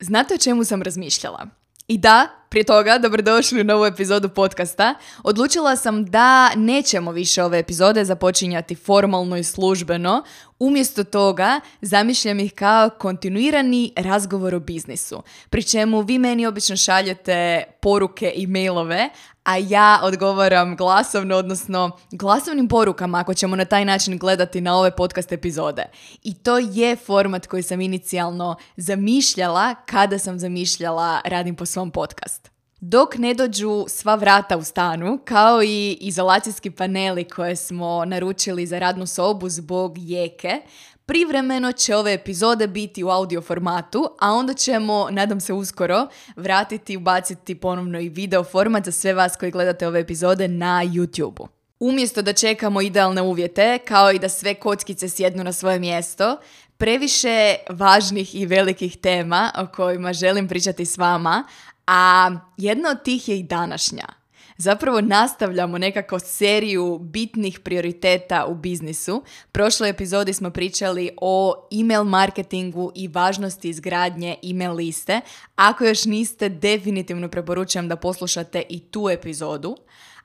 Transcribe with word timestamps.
Znate 0.00 0.34
o 0.34 0.38
čemu 0.38 0.64
sam 0.64 0.82
razmišljala? 0.82 1.46
I 1.88 1.98
da, 1.98 2.28
prije 2.50 2.64
toga, 2.64 2.98
dobrodošli 2.98 3.60
u 3.60 3.64
novu 3.64 3.86
epizodu 3.86 4.28
podcasta. 4.28 4.94
Odlučila 5.22 5.76
sam 5.76 6.04
da 6.04 6.54
nećemo 6.56 7.12
više 7.12 7.44
ove 7.44 7.58
epizode 7.58 8.04
započinjati 8.04 8.74
formalno 8.74 9.36
i 9.36 9.44
službeno. 9.44 10.22
Umjesto 10.58 11.04
toga, 11.04 11.60
zamišljam 11.80 12.40
ih 12.40 12.54
kao 12.54 12.90
kontinuirani 12.90 13.92
razgovor 13.96 14.54
o 14.54 14.60
biznisu. 14.60 15.22
Pri 15.50 15.62
čemu 15.62 16.00
vi 16.00 16.18
meni 16.18 16.46
obično 16.46 16.76
šaljete 16.76 17.62
poruke 17.80 18.32
i 18.36 18.46
mailove, 18.46 19.10
a 19.44 19.56
ja 19.56 20.00
odgovaram 20.02 20.76
glasovno, 20.76 21.36
odnosno 21.36 21.90
glasovnim 22.12 22.68
porukama 22.68 23.18
ako 23.18 23.34
ćemo 23.34 23.56
na 23.56 23.64
taj 23.64 23.84
način 23.84 24.18
gledati 24.18 24.60
na 24.60 24.76
ove 24.76 24.96
podcast 24.96 25.32
epizode. 25.32 25.84
I 26.22 26.34
to 26.34 26.58
je 26.58 26.96
format 26.96 27.46
koji 27.46 27.62
sam 27.62 27.80
inicijalno 27.80 28.56
zamišljala 28.76 29.74
kada 29.74 30.18
sam 30.18 30.38
zamišljala 30.38 31.20
Radim 31.24 31.56
po 31.56 31.66
svom 31.66 31.90
podcast. 31.90 32.39
Dok 32.82 33.18
ne 33.18 33.34
dođu 33.34 33.84
sva 33.88 34.14
vrata 34.14 34.56
u 34.56 34.62
stanu, 34.62 35.18
kao 35.24 35.62
i 35.62 35.98
izolacijski 36.00 36.70
paneli 36.70 37.24
koje 37.24 37.56
smo 37.56 38.04
naručili 38.04 38.66
za 38.66 38.78
radnu 38.78 39.06
sobu 39.06 39.48
zbog 39.48 39.94
jeke, 39.96 40.60
Privremeno 41.06 41.72
će 41.72 41.96
ove 41.96 42.12
epizode 42.12 42.66
biti 42.66 43.04
u 43.04 43.08
audio 43.08 43.42
formatu, 43.42 44.10
a 44.20 44.32
onda 44.32 44.54
ćemo, 44.54 45.08
nadam 45.10 45.40
se 45.40 45.52
uskoro, 45.52 46.06
vratiti 46.36 46.92
i 46.92 46.96
ubaciti 46.96 47.54
ponovno 47.54 48.00
i 48.00 48.08
video 48.08 48.44
format 48.44 48.84
za 48.84 48.92
sve 48.92 49.14
vas 49.14 49.36
koji 49.36 49.50
gledate 49.50 49.86
ove 49.86 50.00
epizode 50.00 50.48
na 50.48 50.82
YouTube-u. 50.84 51.48
Umjesto 51.80 52.22
da 52.22 52.32
čekamo 52.32 52.80
idealne 52.80 53.22
uvjete, 53.22 53.78
kao 53.78 54.12
i 54.12 54.18
da 54.18 54.28
sve 54.28 54.54
kockice 54.54 55.08
sjednu 55.08 55.44
na 55.44 55.52
svoje 55.52 55.78
mjesto, 55.78 56.36
previše 56.76 57.54
važnih 57.70 58.34
i 58.34 58.46
velikih 58.46 58.96
tema 58.96 59.52
o 59.58 59.66
kojima 59.66 60.12
želim 60.12 60.48
pričati 60.48 60.86
s 60.86 60.98
vama, 60.98 61.44
a 61.90 62.30
jedna 62.56 62.90
od 62.90 63.02
tih 63.02 63.28
je 63.28 63.38
i 63.38 63.42
današnja– 63.42 64.04
zapravo 64.60 65.00
nastavljamo 65.00 65.78
nekako 65.78 66.18
seriju 66.18 66.98
bitnih 66.98 67.60
prioriteta 67.60 68.46
u 68.46 68.54
biznisu. 68.54 69.22
Prošloj 69.52 69.90
epizodi 69.90 70.32
smo 70.32 70.50
pričali 70.50 71.10
o 71.20 71.68
email 71.80 72.04
marketingu 72.04 72.92
i 72.94 73.08
važnosti 73.08 73.68
izgradnje 73.68 74.36
email 74.50 74.72
liste. 74.72 75.20
Ako 75.56 75.84
još 75.84 76.04
niste, 76.04 76.48
definitivno 76.48 77.28
preporučujem 77.28 77.88
da 77.88 77.96
poslušate 77.96 78.62
i 78.68 78.80
tu 78.80 79.08
epizodu. 79.10 79.76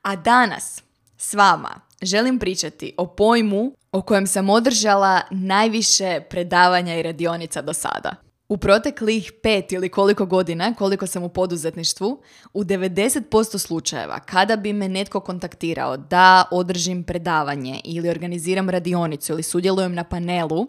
A 0.02 0.16
danas 0.16 0.84
s 1.18 1.34
vama 1.34 1.82
želim 2.02 2.40
pričati 2.40 2.94
o 2.98 3.08
pojmu 3.08 3.72
o 3.92 4.02
kojem 4.02 4.28
sam 4.28 4.50
održala 4.50 5.22
najviše 5.32 6.22
predavanja 6.30 6.96
i 6.96 7.04
radionica 7.04 7.62
do 7.62 7.74
sada. 7.74 8.25
U 8.50 8.58
proteklih 8.58 9.32
pet 9.44 9.72
ili 9.72 9.90
koliko 9.90 10.26
godina, 10.26 10.74
koliko 10.74 11.08
sam 11.08 11.24
u 11.24 11.30
poduzetništvu, 11.30 12.22
u 12.54 12.64
90% 12.64 13.58
slučajeva 13.58 14.20
kada 14.20 14.56
bi 14.56 14.74
me 14.74 14.90
netko 14.90 15.20
kontaktirao 15.20 15.98
da 15.98 16.44
održim 16.52 17.04
predavanje 17.04 17.82
ili 17.84 18.10
organiziram 18.10 18.70
radionicu 18.70 19.34
ili 19.34 19.44
sudjelujem 19.44 19.94
na 19.94 20.04
panelu, 20.04 20.68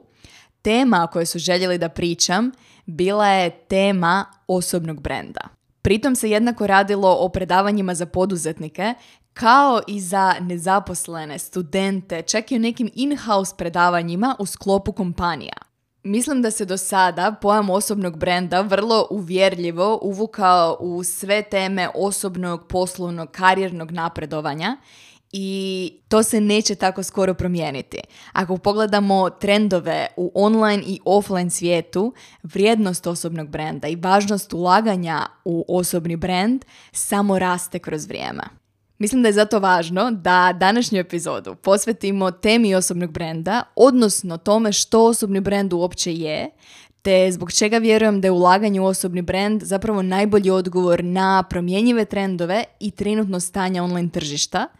tema 0.63 1.05
o 1.05 1.13
kojoj 1.13 1.27
su 1.27 1.39
željeli 1.39 1.79
da 1.79 1.89
pričam 1.89 2.51
bila 2.87 3.29
je 3.29 3.51
tema 3.51 4.25
osobnog 4.47 5.01
brenda. 5.01 5.41
Pritom 5.83 6.17
se 6.17 6.31
jednako 6.31 6.67
radilo 6.67 7.17
o 7.21 7.29
predavanjima 7.29 7.95
za 7.95 8.07
poduzetnike 8.07 8.95
kao 9.35 9.81
i 9.87 10.01
za 10.01 10.35
nezaposlene, 10.41 11.39
studente, 11.39 12.23
čak 12.23 12.53
i 12.53 12.57
o 12.57 12.59
nekim 12.59 12.91
in-house 12.95 13.55
predavanjima 13.59 14.37
u 14.39 14.47
sklopu 14.47 14.93
kompanija. 14.93 15.66
Mislim 16.07 16.43
da 16.43 16.51
se 16.51 16.65
do 16.65 16.77
sada 16.77 17.35
pojam 17.43 17.71
osobnog 17.71 18.19
brenda 18.19 18.61
vrlo 18.61 19.07
uvjerljivo 19.11 19.99
uvukao 20.03 20.77
u 20.81 21.05
sve 21.05 21.43
teme 21.43 21.89
osobnog, 21.95 22.67
poslovnog, 22.69 23.31
karijernog 23.31 23.91
napredovanja 23.91 24.77
i 25.33 25.93
to 26.09 26.23
se 26.23 26.41
neće 26.41 26.75
tako 26.75 27.03
skoro 27.03 27.35
promijeniti. 27.35 27.99
Ako 28.33 28.57
pogledamo 28.57 29.31
trendove 29.31 30.07
u 30.17 30.33
online 30.35 30.83
i 30.87 31.01
offline 31.05 31.51
svijetu, 31.51 32.15
vrijednost 32.43 33.07
osobnog 33.07 33.49
brenda 33.49 33.89
i 33.89 33.97
važnost 33.97 34.53
ulaganja 34.53 35.27
u 35.45 35.65
osobni 35.69 36.17
brend 36.17 36.65
samo 36.93 37.39
raste 37.39 37.79
kroz 37.79 38.07
vrijeme. 38.07 38.43
Mislim 38.99 39.23
da 39.23 39.29
je 39.29 39.33
zato 39.33 39.59
važno 39.59 40.11
da 40.11 40.53
današnju 40.61 40.99
epizodu 40.99 41.55
posvetimo 41.55 42.31
temi 42.31 42.75
osobnog 42.75 43.11
brenda, 43.13 43.63
odnosno 43.77 44.37
tome 44.37 44.73
što 44.73 45.05
osobni 45.05 45.41
brend 45.41 45.73
uopće 45.73 46.15
je, 46.15 46.51
te 47.03 47.33
zbog 47.33 47.53
čega 47.53 47.79
vjerujem 47.79 48.21
da 48.21 48.27
je 48.27 48.33
ulaganje 48.33 48.81
u 48.81 48.85
osobni 48.85 49.23
brend 49.23 49.63
zapravo 49.63 50.03
najbolji 50.03 50.51
odgovor 50.51 51.05
na 51.05 51.45
promjenjive 51.51 52.05
trendove 52.05 52.65
i 52.81 52.91
trenutno 52.91 53.41
stanje 53.41 53.83
online 53.83 54.09
tržišta– 54.11 54.67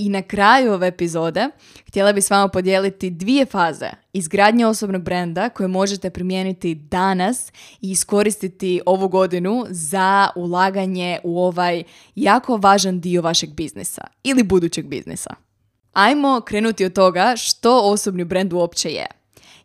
i 0.00 0.08
na 0.08 0.22
kraju 0.22 0.72
ove 0.72 0.86
epizode 0.86 1.48
htjela 1.88 2.12
bih 2.12 2.24
s 2.24 2.30
vama 2.30 2.48
podijeliti 2.48 3.10
dvije 3.10 3.46
faze 3.46 3.90
izgradnje 4.12 4.66
osobnog 4.66 5.02
brenda 5.02 5.48
koje 5.48 5.68
možete 5.68 6.10
primijeniti 6.10 6.74
danas 6.74 7.52
i 7.80 7.90
iskoristiti 7.90 8.80
ovu 8.86 9.08
godinu 9.08 9.66
za 9.68 10.28
ulaganje 10.36 11.18
u 11.24 11.42
ovaj 11.42 11.82
jako 12.14 12.56
važan 12.56 13.00
dio 13.00 13.22
vašeg 13.22 13.50
biznisa 13.50 14.02
ili 14.24 14.42
budućeg 14.42 14.86
biznisa. 14.86 15.34
Ajmo 15.92 16.40
krenuti 16.40 16.84
od 16.84 16.92
toga 16.92 17.34
što 17.36 17.80
osobni 17.80 18.24
brend 18.24 18.52
uopće 18.52 18.88
je. 18.88 19.06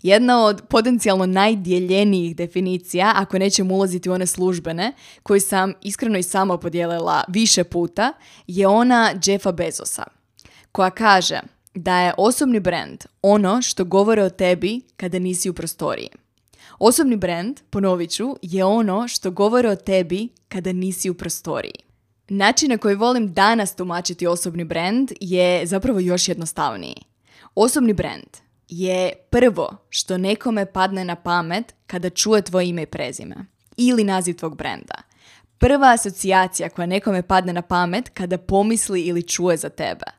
Jedna 0.02 0.46
od 0.46 0.62
potencijalno 0.69 1.25
najdjeljenijih 1.25 2.35
definicija, 2.35 3.12
ako 3.16 3.40
nećemo 3.40 3.75
ulaziti 3.75 4.09
u 4.09 4.13
one 4.13 4.25
službene, 4.25 4.94
koju 5.23 5.41
sam 5.41 5.73
iskreno 5.81 6.17
i 6.17 6.23
sama 6.23 6.57
podijelila 6.57 7.23
više 7.28 7.63
puta, 7.63 8.13
je 8.47 8.67
ona 8.67 9.13
Jeffa 9.25 9.52
Bezosa 9.52 10.03
koja 10.75 10.90
kaže 10.90 11.40
da 11.74 12.00
je 12.00 12.13
osobni 12.18 12.59
brand 12.59 13.03
ono 13.22 13.62
što 13.62 13.84
govore 13.84 14.24
o 14.24 14.30
tebi 14.30 14.81
kada 14.97 15.19
nisi 15.19 15.50
u 15.50 15.53
prostoriji. 15.53 16.09
Osobni 16.80 17.16
brand, 17.16 17.59
ponovit 17.69 18.12
ću, 18.12 18.36
je 18.41 18.66
ono 18.66 19.08
što 19.08 19.31
govore 19.31 19.69
o 19.69 19.75
tebi 19.75 20.30
kada 20.47 20.74
nisi 20.74 21.09
u 21.09 21.14
prostoriji. 21.14 21.74
Način 22.30 22.69
na 22.69 22.78
koji 22.78 22.96
volim 22.96 23.34
danas 23.34 23.75
tumačiti 23.75 24.28
osobni 24.28 24.64
brand 24.64 25.12
je 25.19 25.66
zapravo 25.66 26.00
još 26.00 26.28
jednostavniji. 26.28 26.96
Osobni 27.56 27.94
brand 27.94 28.38
je 28.68 29.14
prvo 29.30 29.78
što 29.90 30.18
nekome 30.18 30.66
padne 30.66 31.06
na 31.06 31.16
pamet 31.16 31.74
kada 31.88 32.09
čuje 32.09 32.41
tvoje 32.41 32.69
ime 32.69 32.81
i 32.81 32.85
prezime 32.85 33.35
ili 33.78 34.03
naziv 34.03 34.35
tvog 34.35 34.58
brenda. 34.58 34.96
Prva 35.58 35.94
asocijacija 35.94 36.69
koja 36.69 36.85
nekome 36.85 37.22
padne 37.22 37.53
na 37.53 37.62
pamet 37.62 38.09
kada 38.09 38.38
pomisli 38.38 39.02
ili 39.02 39.28
čuje 39.28 39.58
za 39.58 39.69
tebe. 39.69 40.15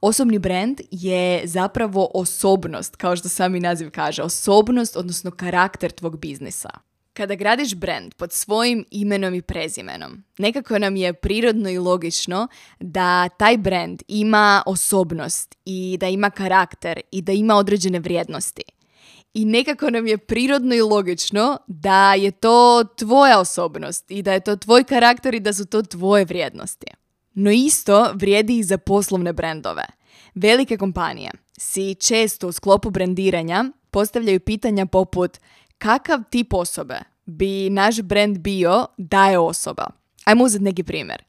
Osobni 0.00 0.38
brand 0.38 0.80
je 0.90 1.46
zapravo 1.46 2.10
osobnost, 2.14 2.96
kao 2.96 3.16
što 3.16 3.28
sami 3.28 3.60
naziv 3.60 3.90
kaže, 3.90 4.22
osobnost, 4.22 4.96
odnosno 4.96 5.30
karakter 5.30 5.90
tvog 5.90 6.18
biznisa. 6.18 6.70
Kada 7.12 7.34
gradiš 7.34 7.74
brand 7.74 8.14
pod 8.14 8.32
svojim 8.32 8.84
imenom 8.90 9.34
i 9.34 9.42
prezimenom, 9.42 10.24
nekako 10.38 10.78
nam 10.78 10.96
je 10.96 11.12
prirodno 11.12 11.70
i 11.70 11.78
logično 11.78 12.48
da 12.80 13.28
taj 13.28 13.56
brand 13.56 14.02
ima 14.08 14.62
osobnost 14.66 15.56
i 15.64 15.96
da 16.00 16.08
ima 16.08 16.30
karakter 16.30 17.00
i 17.10 17.22
da 17.22 17.32
ima 17.32 17.56
određene 17.56 17.98
vrijednosti. 17.98 18.62
I 19.34 19.44
nekako 19.44 19.90
nam 19.90 20.06
je 20.06 20.18
prirodno 20.18 20.74
i 20.74 20.80
logično 20.80 21.58
da 21.66 22.14
je 22.14 22.30
to 22.30 22.84
tvoja 22.96 23.40
osobnost 23.40 24.10
i 24.10 24.22
da 24.22 24.32
je 24.32 24.40
to 24.40 24.56
tvoj 24.56 24.84
karakter 24.84 25.34
i 25.34 25.40
da 25.40 25.52
su 25.52 25.66
to 25.66 25.82
tvoje 25.82 26.24
vrijednosti. 26.24 26.86
No 27.34 27.50
isto 27.50 28.12
vrijedi 28.14 28.58
i 28.58 28.62
za 28.62 28.78
poslovne 28.78 29.32
brendove. 29.32 29.84
Velike 30.34 30.76
kompanije 30.76 31.30
si 31.58 31.94
često 31.94 32.48
u 32.48 32.52
sklopu 32.52 32.90
brendiranja 32.90 33.64
postavljaju 33.90 34.40
pitanja 34.40 34.86
poput 34.86 35.38
kakav 35.78 36.20
tip 36.30 36.54
osobe 36.54 36.98
bi 37.26 37.70
naš 37.70 38.00
brand 38.00 38.38
bio 38.38 38.86
da 38.96 39.26
je 39.26 39.38
osoba. 39.38 39.86
Ajmo 40.24 40.44
uzeti 40.44 40.64
neki 40.64 40.82
primjer. 40.82 41.22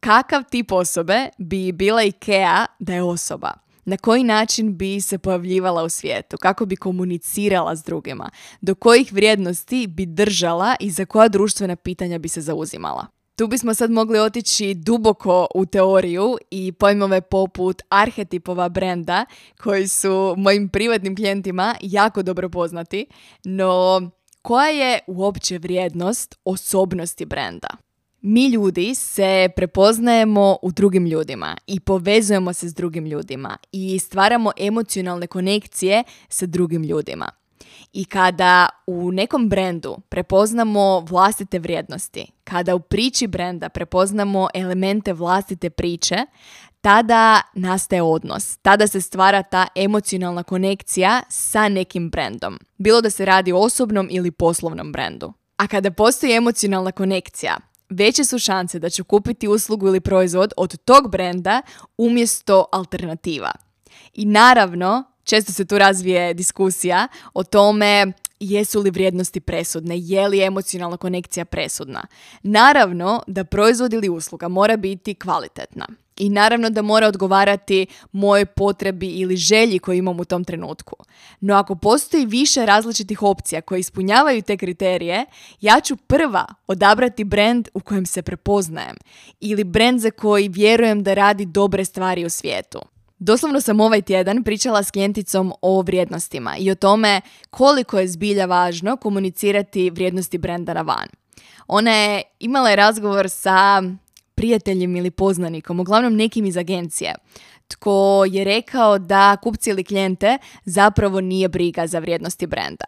Kakav 0.00 0.42
tip 0.50 0.72
osobe 0.72 1.28
bi 1.38 1.72
bila 1.72 2.02
IKEA 2.02 2.66
da 2.78 2.94
je 2.94 3.02
osoba? 3.02 3.52
na 3.88 3.96
koji 3.96 4.24
način 4.24 4.76
bi 4.76 5.00
se 5.00 5.18
pojavljivala 5.18 5.82
u 5.82 5.88
svijetu, 5.88 6.36
kako 6.36 6.66
bi 6.66 6.76
komunicirala 6.76 7.76
s 7.76 7.82
drugima, 7.82 8.30
do 8.60 8.74
kojih 8.74 9.12
vrijednosti 9.12 9.86
bi 9.86 10.06
držala 10.06 10.76
i 10.80 10.90
za 10.90 11.04
koja 11.04 11.28
društvena 11.28 11.76
pitanja 11.76 12.18
bi 12.18 12.28
se 12.28 12.40
zauzimala. 12.40 13.06
Tu 13.38 13.46
bismo 13.46 13.74
sad 13.74 13.90
mogli 13.90 14.18
otići 14.18 14.74
duboko 14.74 15.46
u 15.54 15.66
teoriju 15.66 16.36
i 16.50 16.72
pojmove 16.72 17.20
poput 17.20 17.82
arhetipova 17.88 18.68
brenda 18.68 19.24
koji 19.62 19.88
su 19.88 20.34
mojim 20.36 20.68
privatnim 20.68 21.16
klijentima 21.16 21.74
jako 21.80 22.22
dobro 22.22 22.48
poznati, 22.48 23.06
no 23.44 24.00
koja 24.42 24.68
je 24.68 24.98
uopće 25.06 25.58
vrijednost 25.58 26.38
osobnosti 26.44 27.24
brenda? 27.24 27.68
Mi 28.20 28.48
ljudi 28.48 28.94
se 28.94 29.48
prepoznajemo 29.56 30.56
u 30.62 30.72
drugim 30.72 31.06
ljudima 31.06 31.56
i 31.66 31.80
povezujemo 31.80 32.52
se 32.52 32.68
s 32.68 32.74
drugim 32.74 33.06
ljudima 33.06 33.56
i 33.72 33.98
stvaramo 33.98 34.52
emocionalne 34.56 35.26
konekcije 35.26 36.04
sa 36.28 36.46
drugim 36.46 36.82
ljudima. 36.82 37.37
I 37.92 38.04
kada 38.04 38.68
u 38.86 39.12
nekom 39.12 39.48
brendu 39.48 39.96
prepoznamo 40.08 41.00
vlastite 41.00 41.58
vrijednosti, 41.58 42.26
kada 42.44 42.74
u 42.74 42.80
priči 42.80 43.26
brenda 43.26 43.68
prepoznamo 43.68 44.48
elemente 44.54 45.12
vlastite 45.12 45.70
priče, 45.70 46.16
tada 46.80 47.40
nastaje 47.54 48.02
odnos, 48.02 48.56
tada 48.56 48.86
se 48.86 49.00
stvara 49.00 49.42
ta 49.42 49.66
emocionalna 49.74 50.42
konekcija 50.42 51.22
sa 51.28 51.68
nekim 51.68 52.10
brendom. 52.10 52.58
Bilo 52.78 53.00
da 53.00 53.10
se 53.10 53.24
radi 53.24 53.52
o 53.52 53.58
osobnom 53.58 54.08
ili 54.10 54.30
poslovnom 54.30 54.92
brendu. 54.92 55.32
A 55.56 55.66
kada 55.66 55.90
postoji 55.90 56.32
emocionalna 56.32 56.92
konekcija, 56.92 57.56
veće 57.90 58.24
su 58.24 58.38
šanse 58.38 58.78
da 58.78 58.90
ću 58.90 59.04
kupiti 59.04 59.48
uslugu 59.48 59.86
ili 59.86 60.00
proizvod 60.00 60.52
od 60.56 60.76
tog 60.76 61.10
brenda 61.10 61.62
umjesto 61.98 62.66
alternativa. 62.72 63.52
I 64.12 64.24
naravno, 64.24 65.04
često 65.28 65.52
se 65.52 65.64
tu 65.64 65.78
razvije 65.78 66.34
diskusija 66.34 67.08
o 67.34 67.44
tome 67.44 68.12
jesu 68.40 68.80
li 68.80 68.90
vrijednosti 68.90 69.40
presudne, 69.40 69.98
je 69.98 70.28
li 70.28 70.42
emocionalna 70.42 70.96
konekcija 70.96 71.44
presudna. 71.44 72.06
Naravno 72.42 73.22
da 73.26 73.44
proizvod 73.44 73.92
ili 73.92 74.08
usluga 74.08 74.48
mora 74.48 74.76
biti 74.76 75.14
kvalitetna. 75.14 75.86
I 76.16 76.28
naravno 76.28 76.70
da 76.70 76.82
mora 76.82 77.06
odgovarati 77.06 77.86
mojoj 78.12 78.46
potrebi 78.46 79.08
ili 79.08 79.36
želji 79.36 79.78
koju 79.78 79.98
imam 79.98 80.20
u 80.20 80.24
tom 80.24 80.44
trenutku. 80.44 80.96
No 81.40 81.54
ako 81.54 81.74
postoji 81.74 82.26
više 82.26 82.66
različitih 82.66 83.22
opcija 83.22 83.60
koje 83.60 83.80
ispunjavaju 83.80 84.42
te 84.42 84.56
kriterije, 84.56 85.24
ja 85.60 85.80
ću 85.80 85.96
prva 85.96 86.46
odabrati 86.66 87.24
brand 87.24 87.68
u 87.74 87.80
kojem 87.80 88.06
se 88.06 88.22
prepoznajem 88.22 88.96
ili 89.40 89.64
brand 89.64 90.00
za 90.00 90.10
koji 90.10 90.48
vjerujem 90.48 91.02
da 91.02 91.14
radi 91.14 91.46
dobre 91.46 91.84
stvari 91.84 92.24
u 92.24 92.30
svijetu. 92.30 92.80
Doslovno 93.18 93.60
sam 93.60 93.80
ovaj 93.80 94.02
tjedan 94.02 94.44
pričala 94.44 94.82
s 94.82 94.90
klijenticom 94.90 95.52
o 95.62 95.82
vrijednostima 95.82 96.56
i 96.58 96.70
o 96.70 96.74
tome 96.74 97.20
koliko 97.50 97.98
je 97.98 98.08
zbilja 98.08 98.46
važno 98.46 98.96
komunicirati 98.96 99.90
vrijednosti 99.90 100.38
brenda 100.38 100.74
na 100.74 100.82
van. 100.82 101.08
Ona 101.66 101.90
je 101.90 102.22
imala 102.40 102.74
razgovor 102.74 103.30
sa 103.30 103.82
prijateljem 104.34 104.96
ili 104.96 105.10
poznanikom, 105.10 105.80
uglavnom 105.80 106.16
nekim 106.16 106.46
iz 106.46 106.56
agencije, 106.56 107.14
tko 107.68 108.24
je 108.30 108.44
rekao 108.44 108.98
da 108.98 109.36
kupci 109.42 109.70
ili 109.70 109.84
klijente 109.84 110.38
zapravo 110.64 111.20
nije 111.20 111.48
briga 111.48 111.86
za 111.86 111.98
vrijednosti 111.98 112.46
brenda. 112.46 112.84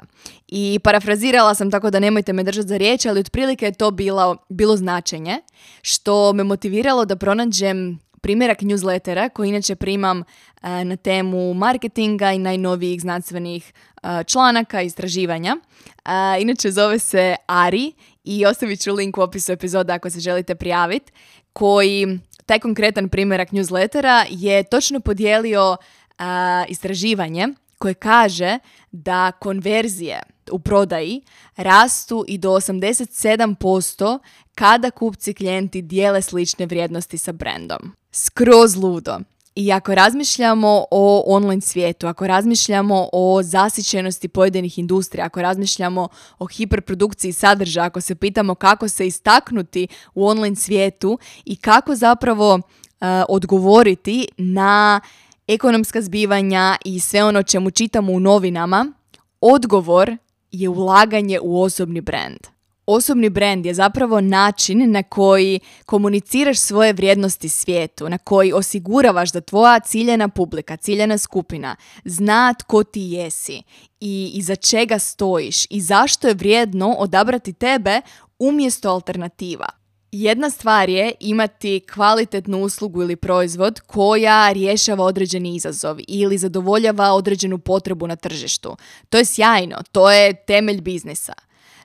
I 0.48 0.78
parafrazirala 0.84 1.54
sam 1.54 1.70
tako 1.70 1.90
da 1.90 2.00
nemojte 2.00 2.32
me 2.32 2.42
držati 2.42 2.68
za 2.68 2.76
riječ, 2.76 3.06
ali 3.06 3.20
otprilike 3.20 3.66
je 3.66 3.72
to 3.72 3.90
bilo, 3.90 4.36
bilo 4.48 4.76
značenje, 4.76 5.38
što 5.82 6.32
me 6.32 6.44
motiviralo 6.44 7.04
da 7.04 7.16
pronađem 7.16 7.98
primjerak 8.20 8.61
newslettera 8.62 9.28
koji 9.28 9.49
inače 9.49 9.75
primam 9.75 10.22
e, 10.62 10.84
na 10.84 10.96
temu 10.96 11.55
marketinga 11.55 12.32
i 12.32 12.38
najnovijih 12.38 13.00
znanstvenih 13.00 13.72
e, 14.02 14.25
članaka 14.25 14.82
i 14.82 14.87
istraživanja. 14.87 15.56
E, 15.56 16.40
inače 16.40 16.70
zove 16.70 16.99
se 16.99 17.37
Ari 17.46 17.93
i 18.25 18.46
ostavit 18.46 18.81
ću 18.81 18.94
link 18.94 19.19
u 19.19 19.20
opisu 19.20 19.52
epizoda 19.52 19.94
ako 19.94 20.11
se 20.11 20.20
želite 20.20 20.55
prijaviti 20.55 21.12
koji 21.52 22.19
taj 22.46 22.58
konkretan 22.58 23.08
primjerak 23.08 23.50
newslettera 23.50 24.26
je 24.31 24.62
točno 24.62 25.00
podijelio 25.00 25.76
istraživanje 26.69 27.49
koje 27.78 27.94
kaže 27.94 28.58
da 28.93 29.32
konverzije 29.32 30.20
u 30.50 30.58
prodaji 30.58 31.23
rastu 31.56 32.25
i 32.28 32.38
do 32.38 32.50
87% 32.50 34.19
kada 34.55 34.90
kupci 34.90 35.34
klijenti 35.34 35.82
dijele 35.82 36.23
slične 36.23 36.66
vrijednosti 36.66 37.19
sa 37.19 37.32
brendom. 37.32 38.00
Skroz 38.12 38.76
ludo. 38.76 39.18
I 39.54 39.72
ako 39.72 39.94
razmišljamo 39.94 40.84
o 40.90 41.24
online 41.26 41.60
svijetu, 41.60 42.06
ako 42.06 42.26
razmišljamo 42.26 43.08
o 43.12 43.42
zasićenosti 43.42 44.28
pojedinih 44.28 44.78
industrija, 44.78 45.26
ako 45.26 45.42
razmišljamo 45.42 46.08
o 46.38 46.46
hiperprodukciji 46.46 47.32
sadržaja, 47.32 47.86
ako 47.86 48.00
se 48.00 48.14
pitamo 48.14 48.54
kako 48.54 48.88
se 48.88 49.06
istaknuti 49.06 49.88
u 50.14 50.26
online 50.26 50.56
svijetu 50.56 51.18
i 51.44 51.56
kako 51.56 51.94
zapravo 51.94 52.54
uh, 52.54 52.62
odgovoriti 53.28 54.28
na 54.36 55.00
ekonomska 55.46 56.02
zbivanja 56.02 56.76
i 56.84 57.00
sve 57.00 57.24
ono 57.24 57.42
čemu 57.42 57.70
čitamo 57.70 58.12
u 58.12 58.20
novinama, 58.20 58.92
odgovor 59.40 60.16
je 60.50 60.68
ulaganje 60.68 61.40
u 61.42 61.62
osobni 61.62 62.00
brand. 62.00 62.59
Osobni 62.92 63.28
brand 63.31 63.66
je 63.66 63.75
zapravo 63.75 64.20
način 64.20 64.90
na 64.90 65.02
koji 65.02 65.60
komuniciraš 65.87 66.58
svoje 66.58 66.92
vrijednosti 66.92 67.48
svijetu, 67.48 68.08
na 68.08 68.19
koji 68.19 68.52
osiguravaš 68.52 69.32
da 69.32 69.40
tvoja 69.40 69.81
ciljena 69.81 70.28
publika, 70.28 70.76
ciljena 70.76 71.19
skupina 71.19 71.76
zna 72.04 72.54
tko 72.54 72.84
ti 72.84 73.00
jesi 73.00 73.62
i 74.00 74.31
iza 74.34 74.56
čega 74.56 74.98
stojiš 74.98 75.66
i 75.70 75.81
zašto 75.81 76.28
je 76.28 76.34
vrijedno 76.34 76.94
odabrati 76.98 77.52
tebe 77.52 78.00
umjesto 78.38 78.90
alternativa. 78.90 79.66
Jedna 80.12 80.50
stvar 80.50 80.88
je 80.88 81.12
imati 81.20 81.81
kvalitetnu 81.94 82.62
uslugu 82.62 83.02
ili 83.02 83.16
proizvod 83.16 83.81
koja 83.81 84.52
rješava 84.52 85.04
određeni 85.04 85.56
izazov 85.56 85.96
ili 86.08 86.38
zadovoljava 86.38 87.12
određenu 87.12 87.58
potrebu 87.58 88.06
na 88.06 88.16
tržištu. 88.16 88.76
To 89.08 89.19
je 89.19 89.25
sjajno, 89.25 89.76
to 89.92 90.10
je 90.10 90.44
temelj 90.44 90.81
biznisa. 90.81 91.32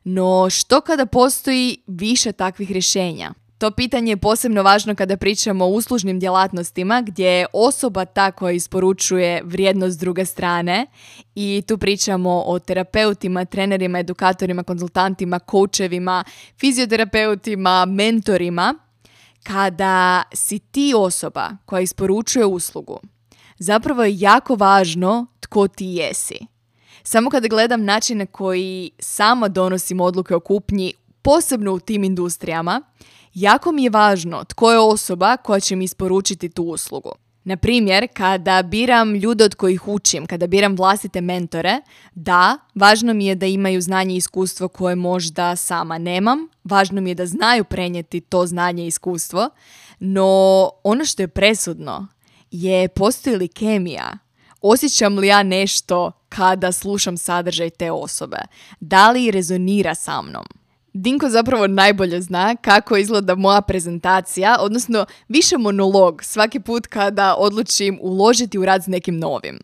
No 0.06 0.50
što 0.50 0.82
kada 0.82 1.06
postoji 1.06 1.78
više 1.88 2.32
takvih 2.32 2.72
rješenja? 2.72 3.34
To 3.58 3.72
pitanje 3.72 4.12
je 4.12 4.18
posebno 4.18 4.64
važno 4.64 4.96
kada 4.96 5.18
pričamo 5.18 5.66
o 5.66 5.68
uslužnim 5.68 6.20
djelatnostima 6.20 7.02
gdje 7.02 7.28
je 7.28 7.46
osoba 7.54 8.06
ta 8.06 8.32
koja 8.32 8.52
isporučuje 8.52 9.42
vrijednost 9.46 10.00
druge 10.00 10.26
strane 10.26 10.88
i 11.36 11.64
tu 11.68 11.78
pričamo 11.78 12.44
o 12.46 12.60
terapeutima, 12.60 13.46
trenerima, 13.46 14.00
edukatorima, 14.00 14.64
konzultantima, 14.64 15.40
koučevima, 15.40 16.24
fizioterapeutima, 16.60 17.86
mentorima. 17.86 18.76
Kada 19.44 20.24
si 20.34 20.60
ti 20.60 20.94
osoba 20.98 21.52
koja 21.66 21.82
isporučuje 21.82 22.46
uslugu, 22.46 23.00
zapravo 23.60 24.04
je 24.04 24.20
jako 24.20 24.56
važno 24.56 25.26
tko 25.40 25.68
ti 25.68 25.86
jesi. 25.86 26.55
Samo 27.08 27.30
kada 27.30 27.48
gledam 27.48 27.84
način 27.84 28.18
na 28.18 28.26
koji 28.26 28.92
sama 29.00 29.48
donosim 29.48 30.02
odluke 30.02 30.36
o 30.36 30.40
kupnji, 30.40 30.94
posebno 31.22 31.74
u 31.74 31.80
tim 31.80 32.04
industrijama, 32.04 32.82
jako 33.34 33.72
mi 33.72 33.84
je 33.84 33.90
važno 33.90 34.44
tko 34.44 34.72
je 34.72 34.80
osoba 34.80 35.38
koja 35.38 35.60
će 35.60 35.76
mi 35.76 35.84
isporučiti 35.84 36.50
tu 36.50 36.64
uslugu. 36.64 37.12
Na 37.44 37.58
primjer, 37.58 38.08
kada 38.14 38.64
biram 38.64 39.16
ljude 39.16 39.44
od 39.44 39.56
kojih 39.56 39.88
učim, 39.88 40.26
kada 40.26 40.48
biram 40.48 40.76
vlastite 40.76 41.22
mentore, 41.22 41.82
da, 42.16 42.58
važno 42.76 43.14
mi 43.14 43.26
je 43.26 43.36
da 43.36 43.46
imaju 43.46 43.82
znanje 43.82 44.14
i 44.14 44.18
iskustvo 44.18 44.68
koje 44.68 44.96
možda 44.96 45.56
sama 45.56 45.98
nemam, 45.98 46.48
važno 46.64 47.02
mi 47.02 47.10
je 47.10 47.16
da 47.16 47.26
znaju 47.26 47.64
prenijeti 47.64 48.22
to 48.22 48.46
znanje 48.46 48.84
i 48.84 48.88
iskustvo, 48.88 49.50
no 50.00 50.70
ono 50.84 51.06
što 51.06 51.24
je 51.24 51.28
presudno 51.28 52.08
je 52.52 52.88
postoji 52.88 53.36
li 53.36 53.48
kemija, 53.48 54.25
osjećam 54.70 55.20
li 55.20 55.28
ja 55.28 55.44
nešto 55.44 56.12
kada 56.30 56.72
slušam 56.72 57.18
sadržaj 57.18 57.70
te 57.70 57.92
osobe, 57.92 58.38
da 58.80 59.12
li 59.12 59.32
rezonira 59.32 59.96
sa 59.96 60.22
mnom. 60.22 60.46
Dinko 60.94 61.30
zapravo 61.30 61.68
najbolje 61.68 62.22
zna 62.22 62.56
kako 62.56 62.98
izgleda 62.98 63.36
moja 63.36 63.62
prezentacija, 63.62 64.58
odnosno 64.60 65.06
više 65.28 65.58
monolog 65.58 66.24
svaki 66.24 66.60
put 66.60 66.88
kada 66.88 67.36
odlučim 67.36 68.00
uložiti 68.02 68.58
u 68.58 68.66
rad 68.66 68.84
s 68.84 68.88
nekim 68.88 69.20
novim. 69.20 69.60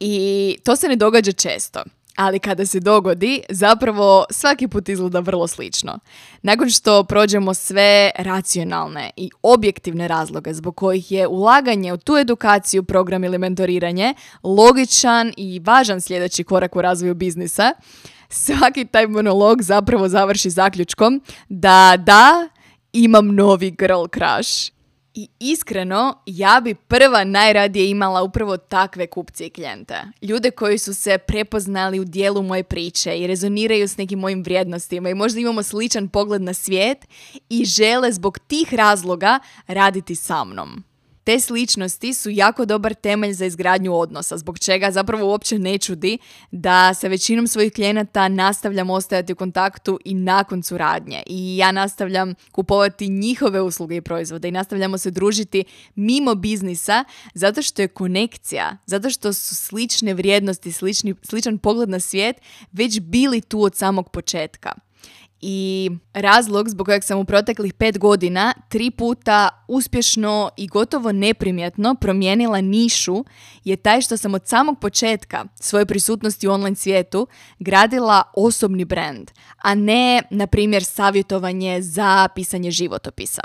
I 0.00 0.56
to 0.64 0.76
se 0.76 0.88
ne 0.88 0.96
događa 0.96 1.32
često 1.32 1.82
ali 2.16 2.38
kada 2.38 2.66
se 2.66 2.80
dogodi, 2.80 3.42
zapravo 3.48 4.24
svaki 4.30 4.68
put 4.68 4.88
izgleda 4.88 5.20
vrlo 5.20 5.46
slično. 5.46 5.98
Nakon 6.42 6.70
što 6.70 7.04
prođemo 7.04 7.54
sve 7.54 8.10
racionalne 8.18 9.10
i 9.16 9.30
objektivne 9.42 10.08
razloge 10.08 10.54
zbog 10.54 10.76
kojih 10.76 11.12
je 11.12 11.26
ulaganje 11.26 11.92
u 11.92 11.96
tu 11.96 12.16
edukaciju, 12.16 12.82
program 12.82 13.24
ili 13.24 13.38
mentoriranje 13.38 14.14
logičan 14.42 15.32
i 15.36 15.60
važan 15.64 16.00
sljedeći 16.00 16.44
korak 16.44 16.76
u 16.76 16.82
razvoju 16.82 17.14
biznisa, 17.14 17.72
svaki 18.28 18.84
taj 18.84 19.06
monolog 19.06 19.62
zapravo 19.62 20.08
završi 20.08 20.50
zaključkom 20.50 21.22
da 21.48 21.96
da, 21.98 22.48
imam 22.92 23.34
novi 23.34 23.70
girl 23.70 24.04
crush. 24.14 24.75
I 25.18 25.28
iskreno, 25.38 26.14
ja 26.26 26.60
bi 26.64 26.74
prva 26.74 27.24
najradije 27.24 27.90
imala 27.90 28.22
upravo 28.22 28.56
takve 28.56 29.06
kupce 29.06 29.46
i 29.46 29.50
klijente. 29.50 30.02
Ljude 30.22 30.50
koji 30.50 30.78
su 30.78 30.94
se 30.94 31.18
prepoznali 31.18 32.00
u 32.00 32.04
dijelu 32.04 32.42
moje 32.42 32.62
priče 32.62 33.18
i 33.18 33.26
rezoniraju 33.26 33.88
s 33.88 33.96
nekim 33.96 34.18
mojim 34.18 34.42
vrijednostima 34.42 35.10
i 35.10 35.14
možda 35.14 35.40
imamo 35.40 35.62
sličan 35.62 36.08
pogled 36.08 36.42
na 36.42 36.54
svijet 36.54 36.98
i 37.48 37.64
žele 37.64 38.12
zbog 38.12 38.38
tih 38.38 38.74
razloga 38.74 39.38
raditi 39.66 40.14
sa 40.14 40.44
mnom. 40.44 40.84
Te 41.26 41.40
sličnosti 41.40 42.14
su 42.14 42.30
jako 42.30 42.64
dobar 42.64 42.94
temelj 42.94 43.32
za 43.32 43.44
izgradnju 43.44 43.94
odnosa, 43.94 44.38
zbog 44.38 44.58
čega 44.58 44.90
zapravo 44.90 45.28
uopće 45.28 45.58
ne 45.58 45.78
čudi 45.78 46.18
da 46.50 46.94
sa 46.94 47.08
većinom 47.08 47.46
svojih 47.46 47.72
klijenata 47.72 48.28
nastavljam 48.28 48.90
ostajati 48.90 49.32
u 49.32 49.36
kontaktu 49.36 49.98
i 50.04 50.14
nakon 50.14 50.62
suradnje. 50.62 51.22
I 51.26 51.56
ja 51.56 51.72
nastavljam 51.72 52.34
kupovati 52.52 53.08
njihove 53.08 53.60
usluge 53.60 53.96
i 53.96 54.00
proizvode 54.00 54.48
i 54.48 54.52
nastavljamo 54.52 54.98
se 54.98 55.10
družiti 55.10 55.64
mimo 55.94 56.34
biznisa 56.34 57.04
zato 57.34 57.62
što 57.62 57.82
je 57.82 57.88
konekcija, 57.88 58.76
zato 58.86 59.10
što 59.10 59.32
su 59.32 59.54
slične 59.54 60.14
vrijednosti, 60.14 60.72
slični, 60.72 61.14
sličan 61.22 61.58
pogled 61.58 61.88
na 61.88 62.00
svijet 62.00 62.36
već 62.72 63.00
bili 63.00 63.40
tu 63.40 63.62
od 63.62 63.74
samog 63.74 64.10
početka. 64.10 64.85
I 65.40 65.90
razlog 66.14 66.68
zbog 66.68 66.86
kojeg 66.86 67.04
sam 67.04 67.18
u 67.18 67.24
proteklih 67.24 67.74
pet 67.74 67.98
godina 67.98 68.54
tri 68.68 68.90
puta 68.90 69.48
uspješno 69.68 70.50
i 70.56 70.66
gotovo 70.66 71.12
neprimjetno 71.12 71.94
promijenila 71.94 72.60
nišu 72.60 73.24
je 73.64 73.76
taj 73.76 74.00
što 74.00 74.16
sam 74.16 74.34
od 74.34 74.48
samog 74.48 74.80
početka 74.80 75.44
svoje 75.60 75.86
prisutnosti 75.86 76.48
u 76.48 76.52
online 76.52 76.76
svijetu 76.76 77.26
gradila 77.58 78.22
osobni 78.36 78.84
brand, 78.84 79.30
a 79.56 79.74
ne, 79.74 80.22
na 80.30 80.46
primjer, 80.46 80.84
savjetovanje 80.84 81.82
za 81.82 82.28
pisanje 82.34 82.70
životopisa. 82.70 83.42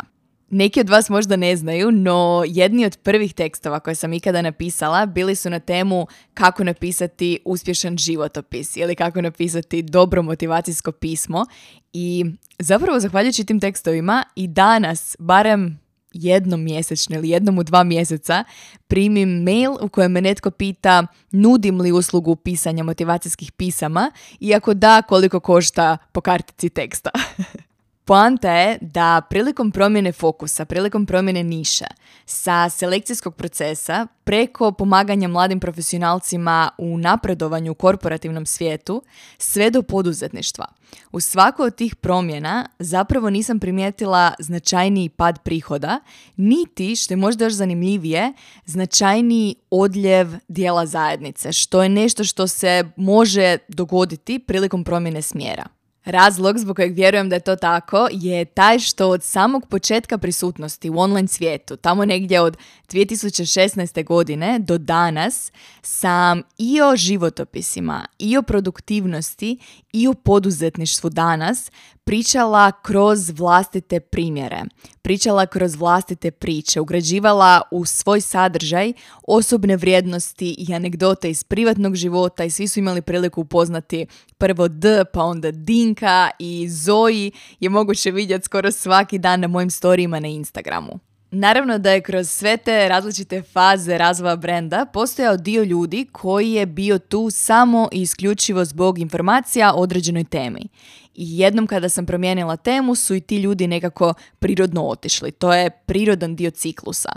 Neki 0.54 0.80
od 0.80 0.90
vas 0.90 1.10
možda 1.10 1.36
ne 1.36 1.56
znaju, 1.56 1.92
no 1.92 2.44
jedni 2.48 2.86
od 2.86 2.98
prvih 2.98 3.34
tekstova 3.34 3.80
koje 3.80 3.96
sam 3.96 4.14
ikada 4.14 4.42
napisala 4.42 5.06
bili 5.06 5.36
su 5.36 5.50
na 5.50 5.60
temu 5.60 6.08
kako 6.34 6.64
napisati 6.64 7.40
uspješan 7.46 7.98
životopis 7.98 8.78
ili 8.78 8.96
kako 8.96 9.22
napisati 9.22 9.82
dobro 9.82 10.22
motivacijsko 10.22 10.92
pismo 10.92 11.46
i 11.94 12.26
zapravo 12.60 13.00
zahvaljujući 13.00 13.44
tim 13.44 13.60
tekstovima 13.60 14.24
i 14.36 14.48
danas, 14.48 15.16
barem 15.20 15.80
jednom 16.14 16.64
mjesečno 16.64 17.16
ili 17.16 17.30
jednom 17.30 17.60
u 17.60 17.64
dva 17.64 17.84
mjeseca 17.84 18.44
primim 18.88 19.30
mail 19.30 19.72
u 19.82 19.90
kojem 19.90 20.12
me 20.12 20.22
netko 20.22 20.52
pita 20.52 21.08
nudim 21.32 21.82
li 21.82 21.92
uslugu 21.92 22.36
pisanja 22.36 22.84
motivacijskih 22.84 23.52
pisama 23.52 24.12
i 24.40 24.54
ako 24.54 24.74
da 24.74 25.02
koliko 25.02 25.40
košta 25.40 25.98
po 26.12 26.22
kartici 26.22 26.70
teksta. 26.70 27.10
Poanta 28.06 28.52
je 28.52 28.78
da 28.82 29.22
prilikom 29.30 29.72
promjene 29.72 30.12
fokusa, 30.12 30.66
prilikom 30.66 31.06
promjene 31.06 31.44
niša, 31.44 31.86
sa 32.26 32.70
selekcijskog 32.70 33.36
procesa 33.36 34.08
preko 34.24 34.72
pomaganja 34.72 35.28
mladim 35.28 35.60
profesionalcima 35.60 36.70
u 36.78 36.98
napredovanju 36.98 37.72
u 37.72 37.76
korporativnom 37.76 38.46
svijetu, 38.46 39.04
sve 39.38 39.70
do 39.70 39.82
poduzetništva. 39.82 40.66
U 41.12 41.20
svakoj 41.20 41.68
od 41.68 41.76
tih 41.76 41.96
promjena 41.96 42.70
zapravo 42.80 43.30
nisam 43.30 43.60
primijetila 43.60 44.34
značajniji 44.40 45.10
pad 45.10 45.40
prihoda, 45.44 46.00
niti, 46.36 46.96
što 46.96 47.14
je 47.14 47.18
možda 47.18 47.46
još 47.46 47.54
zanimljivije, 47.54 48.34
značajniji 48.66 49.56
odljev 49.70 50.28
dijela 50.48 50.86
zajednice, 50.86 51.54
što 51.54 51.84
je 51.84 51.90
nešto 51.90 52.24
što 52.24 52.48
se 52.48 52.84
može 52.96 53.58
dogoditi 53.68 54.40
prilikom 54.40 54.84
promjene 54.84 55.22
smjera. 55.22 55.81
Razlog 56.06 56.58
zbog 56.58 56.76
kojeg 56.76 56.94
vjerujem 56.96 57.30
da 57.30 57.36
je 57.36 57.40
to 57.40 57.56
tako 57.56 58.08
je 58.12 58.46
taj 58.46 58.80
što 58.80 59.10
od 59.10 59.24
samog 59.24 59.68
početka 59.68 60.18
prisutnosti 60.18 60.90
u 60.90 61.00
online 61.00 61.28
svijetu, 61.28 61.76
tamo 61.78 62.06
negdje 62.06 62.42
od 62.42 62.58
2016. 62.90 64.06
godine 64.06 64.60
do 64.60 64.78
danas, 64.78 65.52
sam 65.82 66.42
i 66.58 66.82
o 66.82 66.96
životopisima, 66.96 68.06
i 68.20 68.38
o 68.38 68.42
produktivnosti, 68.42 69.58
i 69.94 70.08
o 70.08 70.14
poduzetništvu 70.14 71.10
danas 71.10 71.72
pričala 72.04 72.72
kroz 72.72 73.30
vlastite 73.30 74.00
primjere, 74.00 74.62
pričala 75.02 75.46
kroz 75.46 75.76
vlastite 75.76 76.32
priče, 76.32 76.82
ugrađivala 76.82 77.62
u 77.72 77.86
svoj 77.86 78.22
sadržaj 78.22 78.94
osobne 79.28 79.78
vrijednosti 79.78 80.56
i 80.58 80.74
anegdote 80.74 81.30
iz 81.30 81.44
privatnog 81.44 81.96
života 81.96 82.44
i 82.44 82.50
svi 82.50 82.68
su 82.68 82.80
imali 82.80 83.02
priliku 83.02 83.42
upoznati 83.42 84.06
prvo 84.38 84.68
D, 84.68 85.04
pa 85.14 85.24
onda 85.24 85.52
Dinka 85.52 86.30
i 86.40 86.70
Zoji 86.70 87.32
je 87.60 87.70
moguće 87.70 88.12
vidjeti 88.12 88.46
skoro 88.46 88.72
svaki 88.72 89.18
dan 89.20 89.40
na 89.40 89.48
mojim 89.48 89.70
storijima 89.70 90.20
na 90.20 90.28
Instagramu. 90.28 91.11
Naravno 91.34 91.78
da 91.78 91.92
je 91.92 92.02
kroz 92.02 92.30
sve 92.30 92.58
te 92.58 92.90
različite 92.90 93.42
faze 93.42 93.98
razvoja 93.98 94.36
brenda 94.36 94.86
postojao 94.94 95.38
dio 95.38 95.64
ljudi 95.64 96.08
koji 96.12 96.52
je 96.52 96.66
bio 96.66 97.00
tu 97.00 97.30
samo 97.30 97.90
i 97.92 98.02
isključivo 98.02 98.66
zbog 98.66 99.00
informacija 99.00 99.74
o 99.74 99.82
određenoj 99.82 100.24
temi. 100.24 100.68
I 101.16 101.40
jednom 101.40 101.68
kada 101.68 101.90
sam 101.90 102.06
promijenila 102.06 102.58
temu 102.58 102.96
su 102.96 103.16
i 103.16 103.22
ti 103.22 103.38
ljudi 103.38 103.68
nekako 103.68 104.14
prirodno 104.40 104.84
otišli. 104.84 105.32
To 105.32 105.54
je 105.54 105.70
prirodan 105.70 106.36
dio 106.36 106.52
ciklusa. 106.52 107.12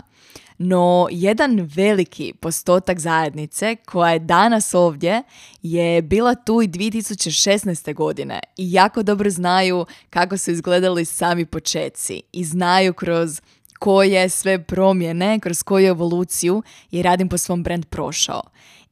No, 0.57 1.07
jedan 1.11 1.69
veliki 1.75 2.33
postotak 2.39 2.99
zajednice 2.99 3.75
koja 3.75 4.11
je 4.11 4.19
danas 4.19 4.73
ovdje 4.73 5.23
je 5.61 6.01
bila 6.01 6.35
tu 6.35 6.61
i 6.61 6.67
2016. 6.67 7.93
godine 7.93 8.39
i 8.57 8.73
jako 8.73 9.03
dobro 9.03 9.29
znaju 9.29 9.85
kako 10.09 10.37
su 10.37 10.51
izgledali 10.51 11.05
sami 11.05 11.45
počeci 11.45 12.21
i 12.31 12.43
znaju 12.43 12.93
kroz 12.93 13.41
koje 13.79 14.29
sve 14.29 14.63
promjene, 14.63 15.39
kroz 15.39 15.63
koju 15.63 15.87
evoluciju 15.87 16.63
je 16.91 17.03
Radim 17.03 17.29
po 17.29 17.37
svom 17.37 17.63
brand 17.63 17.85
prošao. 17.85 18.41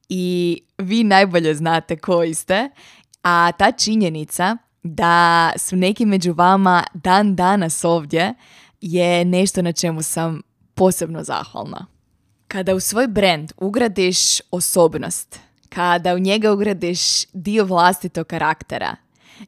I 0.10 0.62
vi 0.78 1.04
najbolje 1.04 1.56
znate 1.56 1.98
koji 1.98 2.34
ste, 2.34 2.70
a 3.24 3.52
ta 3.52 3.72
činjenica 3.72 4.58
da 4.84 5.52
su 5.58 5.76
neki 5.76 6.06
među 6.06 6.34
vama 6.34 6.84
dan 6.94 7.36
danas 7.36 7.84
ovdje 7.84 8.34
je 8.82 9.26
nešto 9.26 9.62
na 9.62 9.72
čemu 9.72 10.02
sam 10.02 10.42
posebno 10.74 11.24
zahvalna. 11.24 11.86
Kada 12.48 12.76
u 12.76 12.80
svoj 12.80 13.08
brand 13.08 13.52
ugradiš 13.58 14.40
osobnost, 14.52 15.40
kada 15.70 16.16
u 16.16 16.20
njega 16.20 16.54
ugradiš 16.54 17.26
dio 17.34 17.66
vlastitog 17.66 18.28
karaktera, 18.28 18.96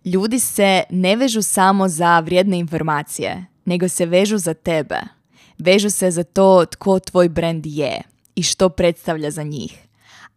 ljudi 0.06 0.40
se 0.40 0.84
ne 0.90 1.16
vežu 1.16 1.42
samo 1.42 1.88
za 1.88 2.20
vrijedne 2.20 2.60
informacije, 2.60 3.46
nego 3.66 3.88
se 3.90 4.06
vežu 4.06 4.38
za 4.38 4.54
tebe– 4.54 5.02
vežu 5.58 5.90
se 5.90 6.12
za 6.12 6.24
to 6.24 6.66
tko 6.66 7.00
tvoj 7.00 7.30
brand 7.30 7.66
je 7.66 8.02
i 8.36 8.44
što 8.44 8.70
predstavlja 8.70 9.32
za 9.32 9.44
njih. 9.44 9.78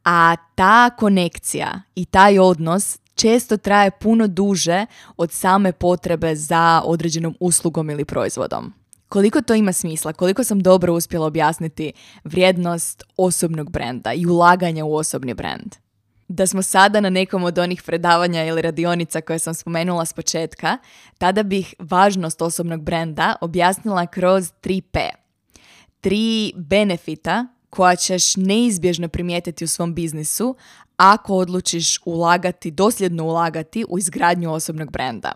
A 0.04 0.37
ta 0.54 0.90
konekcija 0.90 1.82
i 1.94 2.04
taj 2.04 2.38
odnos 2.38 2.98
često 3.14 3.56
traje 3.56 3.90
puno 3.90 4.26
duže 4.26 4.87
od 5.16 5.32
same 5.32 5.72
potrebe 5.72 6.37
za 6.37 6.82
određenom 6.84 7.37
uslugom 7.40 7.90
ili 7.90 8.04
proizvodom. 8.04 8.72
Koliko 9.08 9.42
to 9.42 9.54
ima 9.54 9.72
smisla, 9.72 10.12
koliko 10.12 10.44
sam 10.44 10.60
dobro 10.60 10.94
uspjela 10.94 11.26
objasniti 11.26 11.92
vrijednost 12.25 13.02
osobnog 13.16 13.70
brenda 13.70 14.12
i 14.12 14.26
ulaganja 14.26 14.84
u 14.84 14.94
osobni 14.94 15.34
brand 15.34 15.76
da 16.28 16.47
smo 16.47 16.62
sada 16.62 17.00
na 17.00 17.11
nekom 17.11 17.44
od 17.44 17.58
onih 17.58 17.82
predavanja 17.82 18.44
ili 18.44 18.62
radionica 18.62 19.20
koje 19.20 19.38
sam 19.38 19.54
spomenula 19.54 20.04
s 20.04 20.12
početka, 20.12 20.78
tada 21.18 21.42
bih 21.42 21.75
važnost 21.78 22.42
osobnog 22.42 22.82
brenda 22.82 23.35
objasnila 23.40 24.06
kroz 24.06 24.52
3P. 24.62 25.08
Tri 26.00 26.52
benefita 26.56 27.47
koja 27.70 27.97
ćeš 27.97 28.37
neizbježno 28.37 29.08
primijetiti 29.08 29.64
u 29.64 29.68
svom 29.68 29.94
biznisu 29.94 30.56
ako 30.97 31.35
odlučiš 31.35 31.99
ulagati, 32.04 32.70
dosljedno 32.70 33.25
ulagati 33.25 33.85
u 33.88 33.99
izgradnju 33.99 34.52
osobnog 34.52 34.92
brenda. 34.92 35.32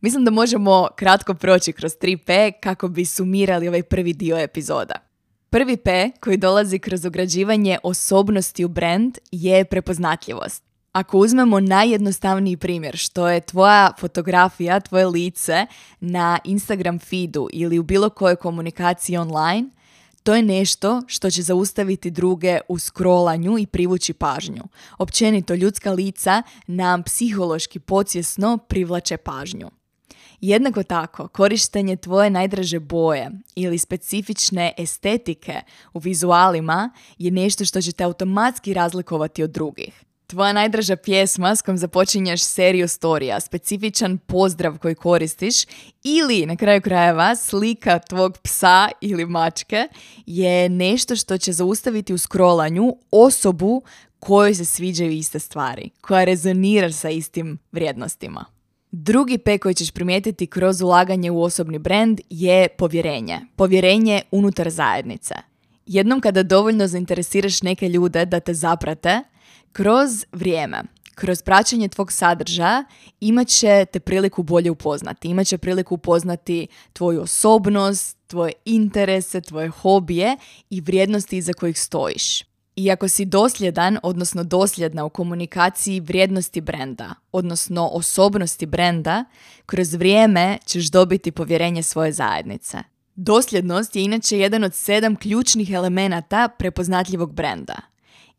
Mislim 0.00 0.24
da 0.24 0.30
možemo 0.30 0.88
kratko 0.96 1.34
proći 1.34 1.72
kroz 1.72 1.92
3P 2.00 2.52
kako 2.60 2.88
bi 2.88 3.04
sumirali 3.04 3.68
ovaj 3.68 3.82
prvi 3.82 4.12
dio 4.12 4.38
epizoda. 4.38 4.94
Prvi 5.54 5.76
P 5.76 6.10
koji 6.20 6.36
dolazi 6.36 6.78
kroz 6.78 7.04
ugrađivanje 7.04 7.78
osobnosti 7.82 8.64
u 8.64 8.68
brand 8.68 9.18
je 9.32 9.64
prepoznatljivost. 9.64 10.62
Ako 10.92 11.18
uzmemo 11.18 11.60
najjednostavniji 11.60 12.56
primjer, 12.56 12.96
što 12.96 13.28
je 13.28 13.40
tvoja 13.40 13.92
fotografija, 14.00 14.80
tvoje 14.80 15.06
lice 15.06 15.66
na 16.00 16.38
Instagram 16.44 16.98
feedu 16.98 17.48
ili 17.52 17.78
u 17.78 17.82
bilo 17.82 18.10
kojoj 18.10 18.36
komunikaciji 18.36 19.16
online, 19.16 19.68
to 20.22 20.34
je 20.34 20.42
nešto 20.42 21.02
što 21.06 21.30
će 21.30 21.42
zaustaviti 21.42 22.10
druge 22.10 22.58
u 22.68 22.78
scrollanju 22.78 23.58
i 23.58 23.66
privući 23.66 24.12
pažnju. 24.12 24.62
Općenito, 24.98 25.54
ljudska 25.54 25.92
lica 25.92 26.42
nam 26.66 27.02
psihološki 27.02 27.78
podsvjesno 27.78 28.58
privlače 28.58 29.16
pažnju. 29.16 29.70
Jednako 30.40 30.82
tako, 30.82 31.28
korištenje 31.28 31.96
tvoje 31.96 32.30
najdraže 32.30 32.80
boje 32.80 33.30
ili 33.54 33.78
specifične 33.78 34.72
estetike 34.78 35.60
u 35.94 35.98
vizualima 35.98 36.90
je 37.18 37.30
nešto 37.30 37.64
što 37.64 37.82
će 37.82 37.92
te 37.92 38.04
automatski 38.04 38.74
razlikovati 38.74 39.42
od 39.42 39.50
drugih. 39.50 40.04
Tvoja 40.26 40.52
najdraža 40.52 40.96
pjesma 40.96 41.56
s 41.56 41.62
kojom 41.62 41.78
započinješ 41.78 42.42
seriju 42.42 42.88
storija, 42.88 43.40
specifičan 43.40 44.18
pozdrav 44.18 44.78
koji 44.78 44.94
koristiš 44.94 45.54
ili 46.04 46.46
na 46.46 46.56
kraju 46.56 46.80
krajeva 46.82 47.36
slika 47.36 47.98
tvog 47.98 48.38
psa 48.38 48.88
ili 49.00 49.26
mačke 49.26 49.88
je 50.26 50.68
nešto 50.68 51.16
što 51.16 51.38
će 51.38 51.52
zaustaviti 51.52 52.14
u 52.14 52.18
scrollanju 52.18 52.96
osobu 53.10 53.82
kojoj 54.18 54.54
se 54.54 54.64
sviđaju 54.64 55.10
iste 55.10 55.38
stvari, 55.38 55.90
koja 56.00 56.24
rezonira 56.24 56.92
sa 56.92 57.10
istim 57.10 57.58
vrijednostima. 57.72 58.53
Drugi 58.96 59.38
P 59.38 59.58
koji 59.58 59.74
ćeš 59.74 59.90
primijetiti 59.90 60.46
kroz 60.46 60.80
ulaganje 60.80 61.30
u 61.30 61.42
osobni 61.42 61.78
brand 61.78 62.20
je 62.30 62.68
povjerenje. 62.68 63.40
Povjerenje 63.56 64.22
unutar 64.30 64.70
zajednice. 64.70 65.34
Jednom 65.86 66.20
kada 66.20 66.42
dovoljno 66.42 66.86
zainteresiraš 66.86 67.62
neke 67.62 67.88
ljude 67.88 68.26
da 68.26 68.40
te 68.40 68.54
zaprate, 68.54 69.22
kroz 69.72 70.24
vrijeme, 70.32 70.82
kroz 71.14 71.42
praćenje 71.42 71.88
tvog 71.88 72.12
sadržaja 72.12 72.84
imat 73.20 73.48
će 73.48 73.86
te 73.92 74.00
priliku 74.00 74.42
bolje 74.42 74.70
upoznati. 74.70 75.28
Imat 75.28 75.46
će 75.46 75.58
priliku 75.58 75.94
upoznati 75.94 76.66
tvoju 76.92 77.22
osobnost, 77.22 78.18
tvoje 78.26 78.52
interese, 78.64 79.40
tvoje 79.40 79.68
hobije 79.68 80.36
i 80.70 80.80
vrijednosti 80.80 81.36
iza 81.36 81.52
kojih 81.52 81.80
stojiš. 81.80 82.53
I 82.76 82.90
ako 82.90 83.08
si 83.08 83.24
dosljedan, 83.24 83.98
odnosno 84.02 84.44
dosljedna 84.44 85.04
u 85.04 85.08
komunikaciji 85.08 86.00
vrijednosti 86.00 86.60
brenda, 86.60 87.14
odnosno 87.32 87.88
osobnosti 87.92 88.66
brenda, 88.66 89.24
kroz 89.66 89.94
vrijeme 89.94 90.58
ćeš 90.66 90.90
dobiti 90.90 91.32
povjerenje 91.32 91.82
svoje 91.82 92.12
zajednice. 92.12 92.78
Dosljednost 93.14 93.96
je 93.96 94.04
inače 94.04 94.38
jedan 94.38 94.64
od 94.64 94.74
sedam 94.74 95.16
ključnih 95.16 95.70
elemenata 95.70 96.48
prepoznatljivog 96.58 97.34
brenda. 97.34 97.74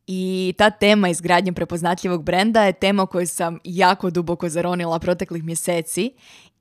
I 0.08 0.54
ta 0.58 0.70
tema 0.70 1.10
izgradnje 1.10 1.54
prepoznatljivog 1.54 2.24
brenda 2.24 2.64
je 2.64 2.74
tema 2.74 3.04
o 3.04 3.08
kojoj 3.08 3.28
sam 3.28 3.60
jako 3.64 4.10
duboko 4.10 4.50
zaronila 4.50 5.00
proteklih 5.00 5.44
mjeseci 5.44 6.12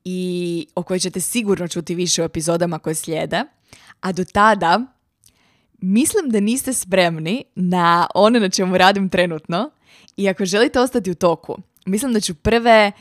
i 0.04 0.66
o 0.74 0.82
kojoj 0.82 0.98
ćete 0.98 1.20
sigurno 1.20 1.68
čuti 1.68 1.94
više 1.94 2.22
u 2.22 2.24
epizodama 2.24 2.78
koje 2.78 2.94
slijede. 2.94 3.44
A 4.00 4.12
do 4.12 4.24
tada 4.24 4.93
mislim 5.84 6.28
da 6.28 6.40
niste 6.40 6.72
spremni 6.72 7.44
na 7.54 8.06
ono 8.14 8.38
na 8.38 8.48
čemu 8.48 8.78
radim 8.78 9.08
trenutno 9.08 9.70
i 10.16 10.28
ako 10.28 10.44
želite 10.44 10.80
ostati 10.80 11.10
u 11.10 11.14
toku, 11.14 11.56
mislim 11.86 12.12
da 12.12 12.20
ću 12.20 12.34
prve 12.34 12.92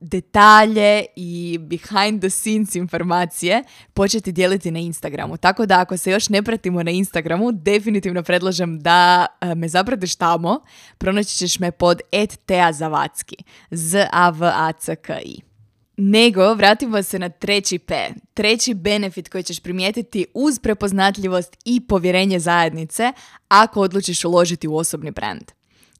detalje 0.00 1.04
i 1.16 1.58
behind 1.60 2.20
the 2.20 2.30
scenes 2.30 2.74
informacije 2.74 3.62
početi 3.94 4.32
dijeliti 4.32 4.70
na 4.70 4.78
Instagramu. 4.78 5.36
Tako 5.36 5.66
da 5.66 5.80
ako 5.80 5.96
se 5.96 6.10
još 6.10 6.28
ne 6.28 6.42
pratimo 6.42 6.82
na 6.82 6.90
Instagramu, 6.90 7.52
definitivno 7.52 8.22
predlažem 8.22 8.80
da 8.80 9.26
e, 9.40 9.54
me 9.54 9.68
zapratiš 9.68 10.16
tamo. 10.16 10.60
Pronaći 10.98 11.36
ćeš 11.36 11.58
me 11.58 11.70
pod 11.70 12.00
@teazavacki. 12.46 13.36
Z 13.70 14.06
A 14.12 14.30
V 14.30 14.46
A 14.54 14.72
C 14.72 14.96
K 14.96 15.20
I. 15.24 15.55
Nego, 15.96 16.54
vratimo 16.54 17.02
se 17.02 17.18
na 17.18 17.28
treći 17.28 17.78
P. 17.78 18.08
Treći 18.34 18.74
benefit 18.74 19.28
koji 19.28 19.42
ćeš 19.42 19.60
primijetiti 19.60 20.26
uz 20.34 20.58
prepoznatljivost 20.58 21.56
i 21.64 21.80
povjerenje 21.80 22.38
zajednice 22.38 23.12
ako 23.48 23.80
odlučiš 23.80 24.24
uložiti 24.24 24.68
u 24.68 24.76
osobni 24.76 25.10
brand. 25.10 25.42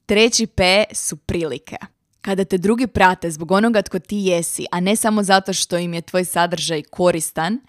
Treći 0.05 0.47
P 0.47 0.83
su 0.93 1.17
prilike. 1.17 1.75
Kada 2.21 2.45
te 2.45 2.57
drugi 2.57 2.87
prate 2.87 3.31
zbog 3.31 3.51
onoga 3.51 3.81
tko 3.81 3.99
ti 3.99 4.17
jesi, 4.17 4.65
a 4.71 4.79
ne 4.79 4.95
samo 4.95 5.23
zato 5.23 5.53
što 5.53 5.77
im 5.77 5.93
je 5.93 6.01
tvoj 6.01 6.25
sadržaj 6.25 6.81
koristan, 6.81 7.59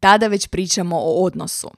tada 0.00 0.26
već 0.26 0.46
pričamo 0.46 0.96
o 0.96 1.24
odnosu. 1.24 1.70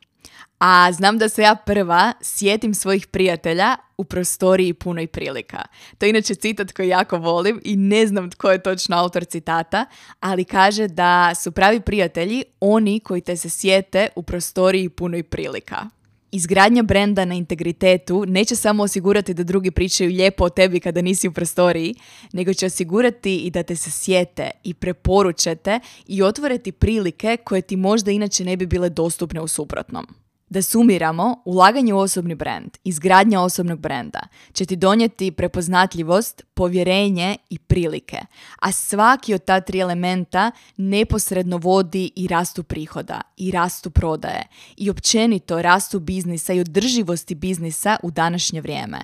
A 0.58 0.92
znam 0.92 1.18
da 1.18 1.28
se 1.28 1.42
ja 1.42 1.54
prva 1.54 2.12
sjetim 2.20 2.74
svojih 2.74 3.06
prijatelja 3.06 3.76
u 3.98 4.04
prostoriji 4.04 4.74
punoj 4.74 5.06
prilika. 5.06 5.62
To 5.98 6.06
je 6.06 6.10
inače 6.10 6.34
citat 6.34 6.72
koji 6.72 6.88
jako 6.88 7.18
volim 7.18 7.60
i 7.64 7.76
ne 7.76 8.06
znam 8.06 8.30
tko 8.30 8.50
je 8.50 8.62
točno 8.62 8.96
autor 8.96 9.24
citata, 9.24 9.86
ali 10.20 10.44
kaže 10.44 10.88
da 10.88 11.34
su 11.34 11.52
pravi 11.52 11.80
prijatelji 11.80 12.44
oni 12.60 13.00
koji 13.00 13.20
te 13.20 13.36
se 13.36 13.50
sjete 13.50 14.08
u 14.16 14.22
prostoriji 14.22 14.88
punoj 14.88 15.22
prilika. 15.22 15.86
Izgradnja 16.32 16.82
brenda 16.82 17.24
na 17.24 17.34
integritetu 17.34 18.24
neće 18.26 18.56
samo 18.56 18.82
osigurati 18.82 19.34
da 19.34 19.42
drugi 19.42 19.70
pričaju 19.70 20.10
lijepo 20.10 20.44
o 20.44 20.48
tebi 20.48 20.80
kada 20.80 21.02
nisi 21.02 21.28
u 21.28 21.32
prostoriji, 21.32 21.94
nego 22.32 22.54
će 22.54 22.66
osigurati 22.66 23.36
i 23.36 23.50
da 23.50 23.62
te 23.62 23.76
se 23.76 23.90
sjete 23.90 24.50
i 24.64 24.74
preporučete 24.74 25.80
i 26.06 26.22
otvoreti 26.22 26.72
prilike 26.72 27.36
koje 27.44 27.62
ti 27.62 27.76
možda 27.76 28.10
inače 28.10 28.44
ne 28.44 28.56
bi 28.56 28.66
bile 28.66 28.90
dostupne 28.90 29.40
u 29.40 29.48
suprotnom. 29.48 30.06
Da 30.50 30.62
sumiramo, 30.62 31.42
ulaganje 31.44 31.94
u 31.94 31.98
osobni 31.98 32.34
brand, 32.34 32.70
izgradnja 32.84 33.40
osobnog 33.40 33.78
brenda 33.78 34.20
će 34.52 34.64
ti 34.64 34.76
donijeti 34.76 35.30
prepoznatljivost, 35.30 36.42
povjerenje 36.54 37.36
i 37.50 37.58
prilike, 37.58 38.18
a 38.58 38.72
svaki 38.72 39.34
od 39.34 39.44
ta 39.44 39.60
tri 39.60 39.78
elementa 39.78 40.50
neposredno 40.76 41.56
vodi 41.56 42.10
i 42.16 42.28
rastu 42.28 42.62
prihoda, 42.62 43.20
i 43.36 43.50
rastu 43.50 43.90
prodaje, 43.90 44.46
i 44.76 44.90
općenito 44.90 45.62
rastu 45.62 46.00
biznisa 46.00 46.52
i 46.52 46.60
održivosti 46.60 47.34
biznisa 47.34 47.96
u 48.02 48.10
današnje 48.10 48.60
vrijeme. 48.60 48.98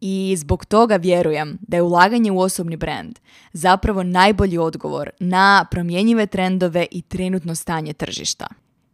I 0.00 0.34
zbog 0.38 0.64
toga 0.64 0.96
vjerujem 0.96 1.58
da 1.60 1.76
je 1.76 1.82
ulaganje 1.82 2.32
u 2.32 2.40
osobni 2.40 2.76
brand 2.76 3.18
zapravo 3.52 4.02
najbolji 4.02 4.58
odgovor 4.58 5.10
na 5.18 5.66
promjenjive 5.70 6.26
trendove 6.26 6.86
i 6.90 7.02
trenutno 7.02 7.54
stanje 7.54 7.92
tržišta. 7.92 8.46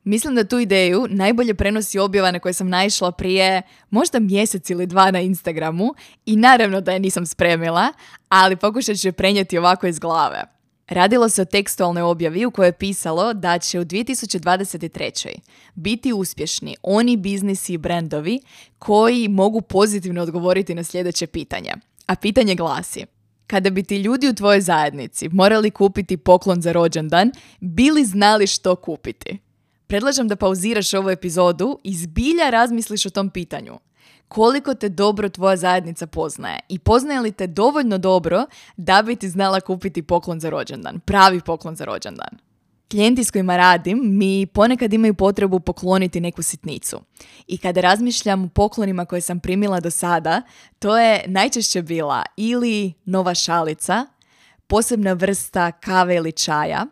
Mislim 0.07 0.35
da 0.35 0.45
tu 0.45 0.59
ideju 0.59 1.07
najbolje 1.11 1.55
prenosi 1.55 1.99
objava 1.99 2.31
na 2.31 2.39
koje 2.39 2.53
sam 2.53 2.69
naišla 2.69 3.13
prije 3.13 3.63
možda 3.91 4.19
mjesec 4.19 4.71
ili 4.71 4.87
dva 4.87 5.11
na 5.11 5.21
Instagramu 5.21 5.95
i 6.27 6.37
naravno 6.37 6.81
da 6.81 6.93
je 6.93 7.01
nisam 7.01 7.27
spremila, 7.27 7.93
ali 8.29 8.57
pokušat 8.57 8.97
ću 8.97 9.09
je 9.09 9.13
prenijeti 9.13 9.59
ovako 9.59 9.87
iz 9.87 9.99
glave. 9.99 10.43
Radilo 10.89 11.29
se 11.29 11.43
o 11.43 11.45
tekstualnoj 11.45 12.03
objavi 12.03 12.47
u 12.47 12.51
kojoj 12.51 12.69
je 12.69 12.73
pisalo 12.73 13.35
da 13.35 13.59
će 13.59 13.81
u 13.81 13.85
2023. 13.85 15.29
biti 15.75 16.13
uspješni 16.13 16.77
oni 16.83 17.17
biznisi 17.17 17.73
i 17.73 17.79
brendovi 17.79 18.41
koji 18.79 19.29
mogu 19.29 19.61
pozitivno 19.61 20.23
odgovoriti 20.23 20.75
na 20.75 20.85
sljedeće 20.85 21.27
pitanje. 21.27 21.73
A 22.07 22.15
pitanje 22.15 22.55
glasi, 22.55 23.05
kada 23.47 23.71
bi 23.71 23.83
ti 23.83 23.97
ljudi 23.97 24.29
u 24.29 24.35
tvojoj 24.35 24.61
zajednici 24.61 25.29
morali 25.29 25.71
kupiti 25.71 26.17
poklon 26.17 26.63
za 26.63 26.73
rođendan, 26.73 27.33
bili 27.61 28.05
znali 28.05 28.47
što 28.47 28.77
kupiti? 28.77 29.46
Predlažem 29.87 30.29
da 30.29 30.37
pauziraš 30.37 30.95
ovu 30.95 31.11
epizodu 31.11 31.79
i 31.85 31.95
zbilja 31.95 32.51
razmisliš 32.51 33.07
o 33.07 33.11
tom 33.11 33.31
pitanju. 33.31 33.79
Koliko 34.29 34.75
te 34.75 34.89
dobro 34.89 35.29
tvoja 35.29 35.57
zajednica 35.57 36.07
poznaje 36.07 36.61
i 36.69 36.79
poznaje 36.79 37.21
li 37.21 37.33
te 37.33 37.47
dovoljno 37.47 37.99
dobro 37.99 38.47
da 38.77 39.03
bi 39.03 39.17
ti 39.17 39.29
znala 39.29 39.61
kupiti 39.61 40.03
poklon 40.03 40.41
za 40.41 40.51
rođendan, 40.51 41.01
pravi 41.01 41.41
poklon 41.41 41.77
za 41.77 41.85
rođendan. 41.85 42.29
Klijenti 42.91 43.25
s 43.25 43.31
kojima 43.31 43.57
radim 43.57 44.01
mi 44.03 44.47
ponekad 44.47 44.93
imaju 44.93 45.15
potrebu 45.15 45.61
pokloniti 45.61 46.21
neku 46.21 46.43
sitnicu. 46.43 47.01
I 47.47 47.59
kada 47.59 47.81
razmišljam 47.81 48.45
o 48.45 48.49
poklonima 48.49 49.05
koje 49.05 49.21
sam 49.21 49.41
primila 49.41 49.81
do 49.81 49.91
sada, 49.91 50.43
to 50.79 50.99
je 50.99 51.25
najčešće 51.27 51.83
bila 51.83 52.23
ili 52.37 52.93
nova 53.05 53.35
šalica, 53.35 54.07
posebna 54.67 55.13
vrsta 55.13 55.73
kave 55.73 56.17
ili 56.17 56.33
čaja, 56.33 56.87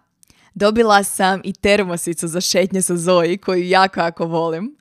Dobila 0.55 1.05
sam 1.05 1.41
i 1.45 1.53
termosicu 1.53 2.29
za 2.29 2.41
šetnje 2.41 2.83
sa 2.83 2.97
Zoji, 2.97 3.39
koju 3.39 3.69
jako, 3.69 4.01
jako 4.01 4.27
volim. 4.27 4.77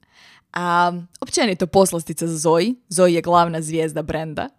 A, 0.53 0.91
općenito 1.21 1.67
poslastica 1.67 2.27
za 2.27 2.38
Zoji. 2.38 2.75
Zoji 2.89 3.13
je 3.13 3.21
glavna 3.21 3.62
zvijezda 3.62 4.01
brenda. 4.01 4.49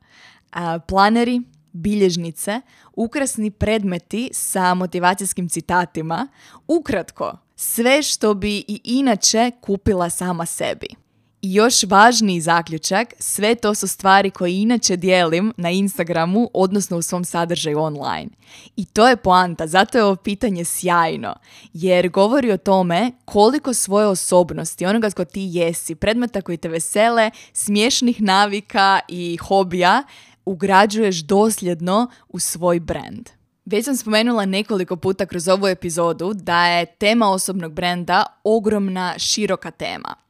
A, 0.52 0.78
planeri, 0.78 1.40
bilježnice, 1.72 2.60
ukrasni 2.92 3.50
predmeti 3.50 4.30
sa 4.32 4.74
motivacijskim 4.74 5.48
citatima. 5.48 6.28
Ukratko, 6.68 7.32
sve 7.56 8.02
što 8.02 8.34
bi 8.34 8.56
i 8.58 8.80
inače 8.84 9.50
kupila 9.60 10.10
sama 10.10 10.46
sebi. 10.46 11.03
Još 11.46 11.82
važniji 11.82 12.40
zaključak, 12.40 13.14
sve 13.18 13.54
to 13.54 13.74
su 13.74 13.88
stvari 13.88 14.30
koje 14.30 14.60
inače 14.60 14.96
dijelim 14.96 15.52
na 15.56 15.70
Instagramu, 15.70 16.50
odnosno 16.54 16.96
u 16.96 17.02
svom 17.02 17.24
sadržaju 17.24 17.78
online. 17.80 18.28
I 18.76 18.84
to 18.84 19.08
je 19.08 19.16
poanta, 19.16 19.66
zato 19.66 19.98
je 19.98 20.04
ovo 20.04 20.16
pitanje 20.16 20.64
sjajno, 20.64 21.34
jer 21.72 22.08
govori 22.08 22.52
o 22.52 22.56
tome 22.56 23.12
koliko 23.24 23.74
svoje 23.74 24.06
osobnosti, 24.06 24.86
onoga 24.86 25.10
tko 25.10 25.24
ti 25.24 25.48
jesi, 25.52 25.94
predmeta 25.94 26.40
koji 26.40 26.56
te 26.56 26.68
vesele, 26.68 27.30
smiješnih 27.52 28.22
navika 28.22 29.00
i 29.08 29.36
hobija, 29.36 30.02
ugrađuješ 30.44 31.16
dosljedno 31.16 32.10
u 32.28 32.38
svoj 32.38 32.80
brand. 32.80 33.28
Već 33.64 33.84
sam 33.84 33.96
spomenula 33.96 34.46
nekoliko 34.46 34.96
puta 34.96 35.26
kroz 35.26 35.48
ovu 35.48 35.66
epizodu 35.66 36.34
da 36.34 36.66
je 36.66 36.86
tema 36.86 37.30
osobnog 37.30 37.72
brenda 37.72 38.26
ogromna, 38.44 39.14
široka 39.18 39.70
tema. 39.70 40.23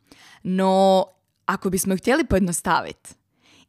No, 0.44 1.04
ako 1.46 1.70
bismo 1.70 1.96
htjeli 1.96 2.24
pojednostaviti, 2.24 3.11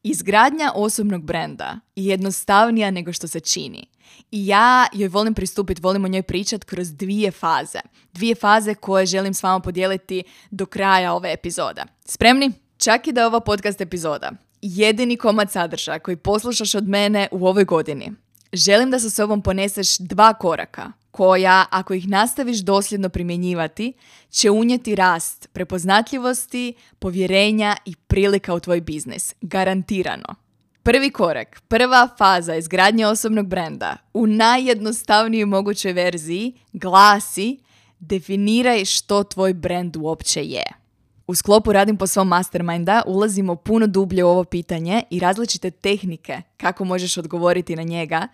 izgradnja 0.03 0.71
osobnog 0.75 1.23
brenda 1.23 1.79
je 1.95 2.05
jednostavnija 2.05 2.91
nego 2.91 3.13
što 3.13 3.27
se 3.27 3.39
čini. 3.39 3.87
I 4.31 4.47
ja 4.47 4.87
joj 4.93 5.07
volim 5.07 5.33
pristupiti, 5.33 5.81
volim 5.81 6.05
o 6.05 6.07
njoj 6.07 6.23
pričati 6.23 6.65
kroz 6.65 6.91
dvije 6.91 7.31
faze. 7.31 7.79
Dvije 8.13 8.35
faze 8.35 8.75
koje 8.75 9.05
želim 9.05 9.33
s 9.33 9.43
vama 9.43 9.59
podijeliti 9.59 10.23
do 10.51 10.65
kraja 10.65 11.13
ove 11.13 11.33
epizode. 11.33 11.81
Spremni? 12.05 12.51
Čak 12.77 13.07
i 13.07 13.11
da 13.11 13.21
je 13.21 13.27
ova 13.27 13.39
podcast 13.39 13.81
epizoda 13.81 14.31
jedini 14.65 15.17
komad 15.17 15.51
sadržaja 15.51 15.99
koji 15.99 16.17
poslušaš 16.17 16.75
od 16.75 16.87
mene 16.87 17.27
u 17.31 17.47
ovoj 17.47 17.63
godini. 17.63 18.11
Želim 18.55 18.91
da 18.91 18.99
sa 18.99 19.09
sobom 19.09 19.41
poneseš 19.41 19.97
dva 19.97 20.33
koraka 20.33 20.91
koja, 21.11 21.65
ako 21.69 21.93
ih 21.93 22.07
nastaviš 22.07 22.57
dosljedno 22.57 23.09
primjenjivati, 23.09 23.93
će 24.29 24.51
unijeti 24.51 24.95
rast 24.95 25.49
prepoznatljivosti, 25.53 26.73
povjerenja 26.99 27.75
i 27.85 27.95
prilika 27.95 28.53
u 28.53 28.59
tvoj 28.59 28.81
biznis. 28.81 29.33
Garantirano. 29.41 30.35
Prvi 30.83 31.09
korak, 31.09 31.61
prva 31.67 32.09
faza 32.17 32.55
izgradnje 32.55 33.07
osobnog 33.07 33.47
brenda 33.47 33.97
u 34.13 34.27
najjednostavnijoj 34.27 35.45
mogućoj 35.45 35.93
verziji 35.93 36.53
glasi 36.73 37.57
definiraj 37.99 38.85
što 38.85 39.23
tvoj 39.23 39.53
brand 39.53 39.97
uopće 39.97 40.43
je. 40.43 40.84
U 41.27 41.35
sklopu 41.35 41.73
Radim 41.73 41.97
po 41.97 42.07
svom 42.07 42.27
masterminda 42.27 43.01
ulazimo 43.07 43.55
puno 43.55 43.87
dublje 43.87 44.23
u 44.23 44.27
ovo 44.27 44.43
pitanje 44.43 45.03
i 45.09 45.19
različite 45.19 45.71
tehnike 45.71 46.41
kako 46.57 46.85
možeš 46.85 47.17
odgovoriti 47.17 47.75
na 47.75 47.83
njega, 47.83 48.27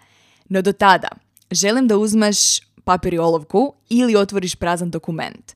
no 0.49 0.62
do 0.62 0.73
tada 0.73 1.10
želim 1.51 1.88
da 1.88 1.97
uzmeš 1.97 2.38
papir 2.84 3.13
i 3.13 3.17
olovku 3.17 3.73
ili 3.89 4.15
otvoriš 4.15 4.56
prazan 4.56 4.91
dokument 4.91 5.54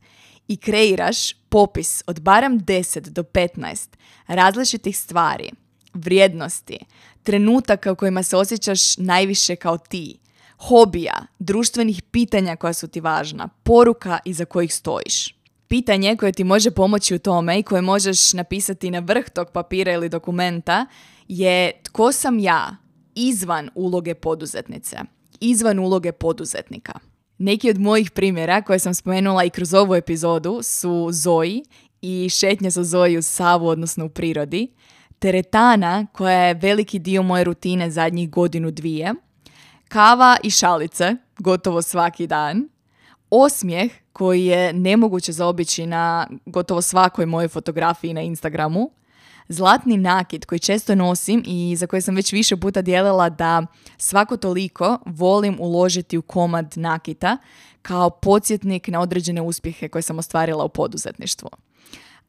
i 0.48 0.58
kreiraš 0.58 1.34
popis 1.50 2.04
od 2.08 2.22
barem 2.22 2.60
10 2.60 3.00
do 3.00 3.24
15 3.24 3.88
različitih 4.28 4.98
stvari, 4.98 5.52
vrijednosti, 5.94 6.78
trenutaka 7.24 7.92
u 7.92 7.96
kojima 7.96 8.24
se 8.24 8.38
osjećaš 8.38 8.98
najviše 8.98 9.56
kao 9.56 9.78
ti, 9.78 10.20
hobija, 10.58 11.26
društvenih 11.40 12.02
pitanja 12.02 12.56
koja 12.56 12.74
su 12.74 12.88
ti 12.88 13.02
važna, 13.02 13.50
poruka 13.64 14.20
iza 14.26 14.46
kojih 14.46 14.74
stojiš. 14.74 15.36
Pitanje 15.68 16.16
koje 16.16 16.32
ti 16.32 16.44
može 16.44 16.72
pomoći 16.72 17.16
u 17.16 17.20
tome 17.20 17.60
i 17.60 17.64
koje 17.64 17.82
možeš 17.82 18.34
napisati 18.34 18.92
na 18.92 19.00
vrh 19.00 19.30
tog 19.30 19.52
papira 19.52 19.92
ili 19.92 20.10
dokumenta 20.10 20.86
je 21.28 21.72
tko 21.84 22.12
sam 22.12 22.40
ja 22.40 22.76
izvan 23.16 23.70
uloge 23.76 24.14
poduzetnice, 24.14 24.98
izvan 25.40 25.80
uloge 25.80 26.12
poduzetnika. 26.12 26.94
Neki 27.38 27.70
od 27.70 27.80
mojih 27.80 28.12
primjera 28.12 28.62
koje 28.62 28.80
sam 28.80 28.94
spomenula 28.94 29.44
i 29.44 29.50
kroz 29.50 29.74
ovu 29.74 29.96
epizodu 29.96 30.60
su 30.64 31.10
Zoji 31.12 31.64
i 32.02 32.30
šetnje 32.30 32.70
za 32.70 32.84
Zoji 32.84 33.18
u 33.18 33.22
Savu, 33.22 33.68
odnosno 33.68 34.06
u 34.06 34.10
prirodi, 34.10 34.74
teretana 35.20 36.08
koja 36.14 36.40
je 36.40 36.54
veliki 36.54 37.00
dio 37.00 37.24
moje 37.24 37.44
rutine 37.44 37.92
zadnjih 37.92 38.30
godinu 38.30 38.72
dvije, 38.72 39.14
kava 39.88 40.38
i 40.44 40.50
šalice 40.50 41.16
gotovo 41.40 41.82
svaki 41.82 42.28
dan, 42.28 42.70
osmijeh 43.30 43.92
koji 44.16 44.46
je 44.46 44.74
nemoguće 44.74 45.32
zaobići 45.32 45.86
na 45.86 46.28
gotovo 46.46 46.82
svakoj 46.82 47.26
mojoj 47.26 47.48
fotografiji 47.48 48.14
na 48.14 48.22
Instagramu, 48.22 48.92
zlatni 49.48 49.98
nakit 49.98 50.46
koji 50.46 50.60
često 50.60 50.96
nosim 50.96 51.44
i 51.46 51.76
za 51.76 51.88
koje 51.88 52.02
sam 52.02 52.16
već 52.16 52.34
više 52.34 52.58
puta 52.58 52.82
dijelila 52.82 53.30
da 53.30 53.66
svako 53.98 54.38
toliko 54.38 55.00
volim 55.06 55.58
uložiti 55.60 56.18
u 56.18 56.22
komad 56.22 56.74
nakita 56.76 57.38
kao 57.82 58.10
podsjetnik 58.10 58.88
na 58.88 59.02
određene 59.02 59.42
uspjehe 59.42 59.90
koje 59.90 60.02
sam 60.02 60.20
ostvarila 60.20 60.64
u 60.64 60.70
poduzetništvu. 60.70 61.50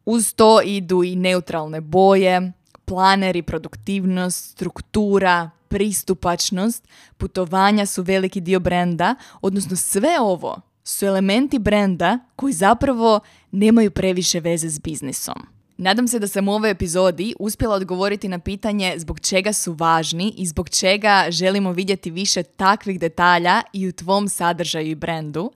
Uz 0.04 0.34
to 0.34 0.62
idu 0.62 1.02
i 1.04 1.16
neutralne 1.16 1.80
boje, 1.80 2.52
planeri, 2.84 3.42
produktivnost, 3.42 4.50
struktura, 4.50 5.50
pristupačnost, 5.68 6.88
putovanja 7.16 7.86
su 7.86 8.02
veliki 8.02 8.40
dio 8.40 8.60
brenda, 8.60 9.14
odnosno 9.40 9.76
sve 9.76 10.20
ovo 10.20 10.60
su 10.86 11.06
elementi 11.06 11.58
brenda 11.58 12.18
koji 12.36 12.52
zapravo 12.52 13.20
nemaju 13.50 13.90
previše 13.90 14.40
veze 14.40 14.68
s 14.68 14.78
biznisom. 14.78 15.46
Nadam 15.78 16.08
se 16.08 16.18
da 16.18 16.28
sam 16.28 16.48
u 16.48 16.52
ovoj 16.52 16.70
epizodi 16.70 17.34
uspjela 17.38 17.74
odgovoriti 17.74 18.28
na 18.28 18.38
pitanje 18.38 18.94
zbog 18.96 19.20
čega 19.20 19.52
su 19.52 19.72
važni 19.72 20.34
i 20.36 20.46
zbog 20.46 20.68
čega 20.68 21.26
želimo 21.28 21.72
vidjeti 21.72 22.10
više 22.10 22.42
takvih 22.42 23.00
detalja 23.00 23.62
i 23.72 23.88
u 23.88 23.92
tvom 23.92 24.28
sadržaju 24.28 24.86
i 24.86 24.94
brendu. 24.94 25.52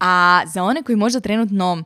A 0.00 0.42
za 0.46 0.62
one 0.62 0.82
koji 0.82 0.96
možda 0.96 1.20
trenutno 1.20 1.84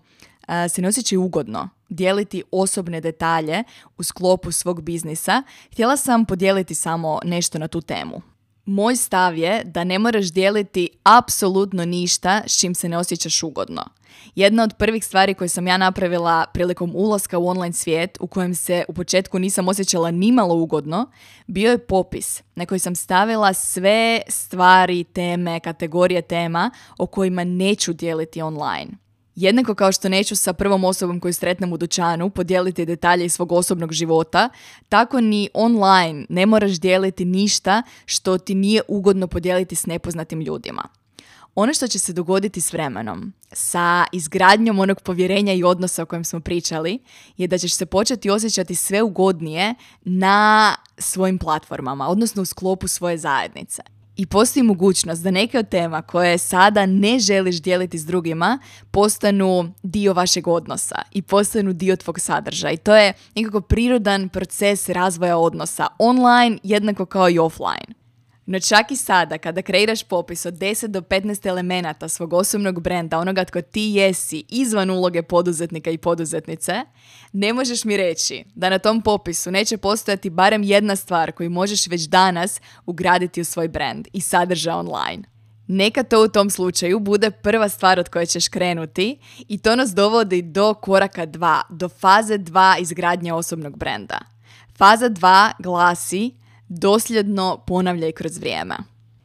se 0.69 0.83
ne 0.83 0.89
osjećaju 0.89 1.23
ugodno 1.23 1.69
dijeliti 1.89 2.43
osobne 2.51 3.01
detalje 3.01 3.65
u 3.99 4.03
sklopu 4.03 4.53
svog 4.53 4.83
biznisa, 4.83 5.43
htjela 5.73 5.97
sam 5.97 6.25
podijeliti 6.25 6.75
samo 6.75 7.21
nešto 7.25 7.59
na 7.59 7.69
tu 7.69 7.81
temu. 7.81 8.34
Moj 8.67 8.97
stav 8.97 9.39
je 9.39 9.63
da 9.65 9.85
ne 9.85 9.99
moraš 9.99 10.33
dijeliti 10.33 10.89
apsolutno 11.03 11.85
ništa 11.85 12.43
s 12.47 12.61
čim 12.61 12.75
se 12.75 12.89
ne 12.89 12.99
osjećaš 12.99 13.43
ugodno. 13.43 13.85
Jedna 14.35 14.63
od 14.63 14.75
prvih 14.79 15.05
stvari 15.05 15.35
koje 15.35 15.49
sam 15.49 15.67
ja 15.67 15.77
napravila 15.77 16.47
prilikom 16.55 16.93
ulaska 16.95 17.39
u 17.39 17.47
online 17.47 17.73
svijet, 17.73 18.19
u 18.21 18.27
kojem 18.27 18.55
se 18.55 18.85
u 18.89 18.93
početku 18.93 19.39
nisam 19.39 19.69
osjećala 19.69 20.11
nimalo 20.11 20.55
ugodno, 20.55 21.11
bio 21.47 21.71
je 21.71 21.87
popis 21.87 22.43
na 22.55 22.67
koji 22.67 22.79
sam 22.79 22.95
stavila 22.95 23.53
sve 23.53 24.21
stvari, 24.29 25.05
teme, 25.05 25.61
kategorije 25.61 26.23
tema 26.23 26.71
o 26.99 27.07
kojima 27.07 27.45
neću 27.45 27.93
dijeliti 27.93 28.43
online. 28.43 29.04
Jednako 29.37 29.75
kao 29.75 29.93
što 29.93 30.09
neću 30.09 30.37
sa 30.37 30.53
prvom 30.53 30.85
osobom 30.85 31.21
koju 31.21 31.33
sretnem 31.33 31.73
u 31.73 31.77
dućanu 31.77 32.31
podijeliti 32.31 32.87
detalje 32.87 33.25
iz 33.25 33.33
svog 33.33 33.53
osobnog 33.53 33.93
života, 33.93 34.49
tako 34.89 35.21
ni 35.21 35.49
online 35.55 36.27
ne 36.29 36.47
moraš 36.47 36.73
dijeliti 36.73 37.25
ništa 37.25 37.83
što 38.07 38.39
ti 38.39 38.55
nije 38.55 38.83
ugodno 38.89 39.27
podijeliti 39.27 39.75
s 39.75 39.87
nepoznatim 39.87 40.41
ljudima. 40.41 40.89
Ono 41.55 41.75
što 41.75 41.89
će 41.89 41.99
se 41.99 42.13
dogoditi 42.13 42.61
s 42.61 42.73
vremenom, 42.73 43.33
sa 43.53 44.05
izgradnjom 44.13 44.79
onog 44.79 45.01
povjerenja 45.01 45.53
i 45.53 45.65
odnosa 45.65 46.03
o 46.03 46.07
kojem 46.07 46.25
smo 46.25 46.41
pričali, 46.41 46.99
je 47.37 47.47
da 47.47 47.59
ćeš 47.59 47.75
se 47.75 47.87
početi 47.87 48.31
osjećati 48.31 48.75
sve 48.75 49.03
ugodnije 49.03 49.75
na 50.03 50.75
svojim 50.99 51.39
platformama, 51.39 52.09
odnosno 52.09 52.43
u 52.43 52.45
sklopu 52.45 52.89
svoje 52.89 53.19
zajednice. 53.19 53.83
I 54.17 54.27
postoji 54.27 54.63
mogućnost 54.63 55.23
da 55.23 55.31
neke 55.31 55.59
od 55.59 55.69
tema 55.69 56.03
koje 56.03 56.39
sada 56.39 56.87
ne 56.87 57.19
želiš 57.19 57.63
dijeliti 57.63 57.99
s 57.99 58.07
drugima 58.07 58.59
postanu 58.91 59.73
dio 59.83 60.13
vašeg 60.13 60.49
odnosa 60.49 61.03
i 61.13 61.23
postanu 61.23 61.73
dio 61.73 61.97
tvog 61.97 62.21
sadržaja. 62.21 62.73
I 62.73 62.77
to 62.77 62.97
je 62.97 63.13
nekako 63.35 63.61
prirodan 63.61 64.29
proces 64.29 64.89
razvoja 64.89 65.37
odnosa 65.37 65.87
online 65.99 66.59
jednako 66.63 67.07
kao 67.07 67.31
i 67.31 67.39
offline. 67.39 68.04
No 68.47 68.61
čak 68.61 68.91
i 68.91 68.97
sada, 68.97 69.39
kada 69.39 69.63
kreiraš 69.63 70.03
popis 70.03 70.47
od 70.47 70.55
10 70.55 70.87
do 70.87 71.01
15 71.01 71.49
elemenata 71.49 72.09
svog 72.09 72.33
osobnog 72.33 72.81
brenda, 72.81 73.19
onoga 73.19 73.45
tko 73.45 73.63
ti 73.63 73.81
jesi 73.81 74.45
izvan 74.49 74.91
uloge 74.91 75.23
poduzetnika 75.23 75.91
i 75.91 75.99
poduzetnice, 75.99 76.81
ne 77.33 77.53
možeš 77.53 77.85
mi 77.85 77.97
reći 77.97 78.45
da 78.55 78.71
na 78.71 78.79
tom 78.79 79.03
popisu 79.03 79.51
neće 79.51 79.77
postojati 79.77 80.31
barem 80.31 80.63
jedna 80.63 80.97
stvar 80.97 81.33
koju 81.33 81.51
možeš 81.51 81.87
već 81.87 82.03
danas 82.03 82.61
ugraditi 82.87 83.41
u 83.41 83.45
svoj 83.45 83.69
brand 83.69 84.09
i 84.13 84.21
sadrža 84.21 84.77
online. 84.77 85.23
Neka 85.67 86.03
to 86.03 86.25
u 86.25 86.29
tom 86.29 86.51
slučaju 86.51 87.01
bude 87.01 87.31
prva 87.31 87.69
stvar 87.69 87.99
od 87.99 88.09
koje 88.09 88.27
ćeš 88.27 88.49
krenuti 88.49 89.19
i 89.49 89.59
to 89.59 89.77
nas 89.77 89.95
dovodi 89.95 90.43
do 90.43 90.75
koraka 90.75 91.27
2, 91.27 91.61
do 91.71 91.89
faze 91.89 92.39
2 92.39 92.81
izgradnje 92.81 93.33
osobnog 93.33 93.79
brenda. 93.79 94.19
Faza 94.77 95.11
2 95.11 95.53
glasi 95.59 96.44
dosljedno 96.69 97.65
ponavljaj 97.67 98.13
kroz 98.13 98.39
vrijeme. 98.39 98.77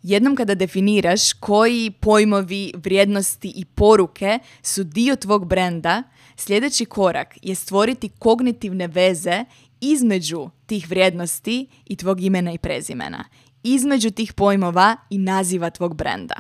Jednom 0.04 0.36
kada 0.36 0.56
definiraš 0.56 1.34
koji 1.34 1.92
pojmovi, 1.92 2.74
vrijednosti 2.76 3.54
i 3.56 3.66
poruke 3.66 4.40
su 4.62 4.84
dio 4.84 5.16
tvog 5.16 5.46
brenda, 5.46 6.04
sljedeći 6.36 6.86
korak 6.86 7.38
je 7.42 7.56
stvoriti 7.56 8.10
kognitivne 8.10 8.88
veze 8.88 9.46
između 9.82 10.50
tih 10.66 10.90
vrijednosti 10.90 11.68
i 11.86 11.96
tvog 11.96 12.22
imena 12.22 12.54
i 12.54 12.58
prezimena, 12.58 13.26
između 13.64 14.12
tih 14.12 14.34
pojmova 14.34 14.98
i 15.10 15.18
naziva 15.18 15.70
tvog 15.70 15.96
brenda. 15.96 16.36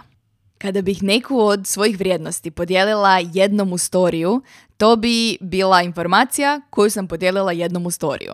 Kada 0.57 0.81
bih 0.81 1.03
neku 1.03 1.39
od 1.39 1.67
svojih 1.67 1.99
vrijednosti 1.99 2.51
podijelila 2.51 3.19
jednom 3.33 3.73
u 3.73 3.77
storiju, 3.77 4.41
to 4.77 4.95
bi 4.95 5.37
bila 5.41 5.81
informacija 5.81 6.61
koju 6.69 6.89
sam 6.89 7.07
podijelila 7.07 7.51
jednom 7.51 7.85
u 7.85 7.91
storiju. 7.91 8.33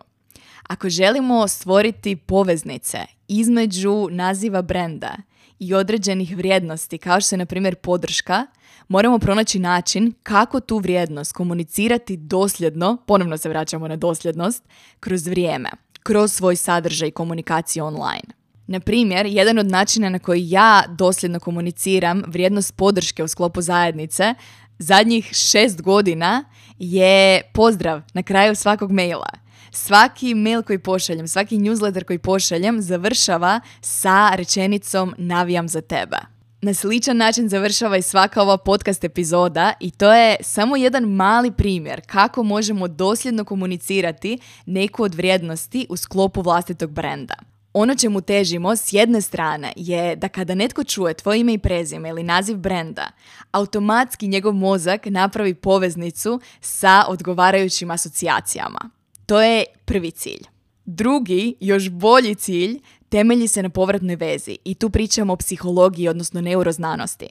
Ako 0.68 0.90
želimo 0.90 1.48
stvoriti 1.48 2.16
poveznice 2.16 2.98
između 3.28 4.08
naziva 4.12 4.62
brenda 4.62 5.16
i 5.60 5.74
određenih 5.74 6.38
vrijednosti, 6.38 6.98
kao 6.98 7.22
što 7.22 7.36
je 7.36 7.38
na 7.38 7.46
primjer 7.46 7.76
podrška, 7.76 8.46
moramo 8.88 9.20
pronaći 9.20 9.60
način 9.60 10.14
kako 10.24 10.60
tu 10.60 10.78
vrijednost 10.78 11.34
komunicirati 11.34 12.18
dosljedno, 12.18 12.98
ponovno 13.08 13.38
se 13.38 13.50
vraćamo 13.50 13.88
na 13.88 13.96
dosljednost, 13.96 14.64
kroz 15.00 15.28
vrijeme, 15.28 15.70
kroz 16.04 16.32
svoj 16.32 16.56
sadržaj 16.56 17.12
komunikacije 17.12 17.84
online. 17.84 18.46
Na 18.68 18.80
primjer, 18.80 19.26
jedan 19.26 19.60
od 19.60 19.66
načina 19.66 20.10
na 20.10 20.20
koji 20.20 20.50
ja 20.50 20.84
dosljedno 20.98 21.40
komuniciram 21.40 22.24
vrijednost 22.28 22.76
podrške 22.76 23.24
u 23.24 23.28
sklopu 23.28 23.62
zajednice 23.62 24.34
zadnjih 24.80 25.26
šest 25.34 25.82
godina 25.82 26.44
je 26.80 27.42
pozdrav 27.54 28.02
na 28.14 28.24
kraju 28.24 28.56
svakog 28.56 28.92
maila 28.92 29.45
svaki 29.76 30.36
mail 30.36 30.62
koji 30.62 30.80
pošaljem, 30.80 31.28
svaki 31.28 31.58
newsletter 31.58 32.04
koji 32.04 32.20
pošaljem 32.20 32.82
završava 32.82 33.60
sa 33.82 34.36
rečenicom 34.36 35.16
navijam 35.18 35.68
za 35.68 35.82
tebe. 35.82 36.18
Na 36.62 36.74
sličan 36.74 37.18
način 37.18 37.50
završava 37.50 37.98
i 37.98 38.02
svaka 38.02 38.42
ova 38.42 38.58
podcast 38.58 39.04
epizoda 39.04 39.74
i 39.80 39.92
to 39.92 40.14
je 40.14 40.36
samo 40.42 40.76
jedan 40.76 41.04
mali 41.04 41.52
primjer 41.52 42.02
kako 42.08 42.44
možemo 42.44 42.88
dosljedno 42.88 43.44
komunicirati 43.44 44.40
neku 44.66 45.04
od 45.04 45.16
vrijednosti 45.16 45.86
u 45.90 45.98
sklopu 45.98 46.42
vlastitog 46.42 46.92
brenda. 46.92 47.36
Ono 47.74 47.96
čemu 47.96 48.22
težimo 48.22 48.76
s 48.76 48.94
jedne 48.94 49.22
strane 49.22 49.74
je 49.76 50.16
da 50.16 50.28
kada 50.28 50.56
netko 50.56 50.84
čuje 50.84 51.14
tvoje 51.14 51.40
ime 51.40 51.54
i 51.54 51.58
prezime 51.58 52.10
ili 52.10 52.24
naziv 52.24 52.58
brenda, 52.58 53.12
automatski 53.52 54.28
njegov 54.28 54.54
mozak 54.54 55.06
napravi 55.06 55.54
poveznicu 55.54 56.42
sa 56.62 57.06
odgovarajućim 57.08 57.92
asocijacijama. 57.92 58.95
To 59.26 59.42
je 59.42 59.66
prvi 59.86 60.12
cilj. 60.12 60.44
Drugi, 60.86 61.56
još 61.60 61.90
bolji 61.90 62.36
cilj 62.36 62.80
temelji 63.10 63.48
se 63.48 63.64
na 63.64 63.70
povratnoj 63.70 64.16
vezi 64.16 64.58
i 64.66 64.76
tu 64.76 64.90
pričamo 64.90 65.34
o 65.34 65.36
psihologiji, 65.36 66.08
odnosno 66.08 66.42
neuroznanosti. 66.42 67.30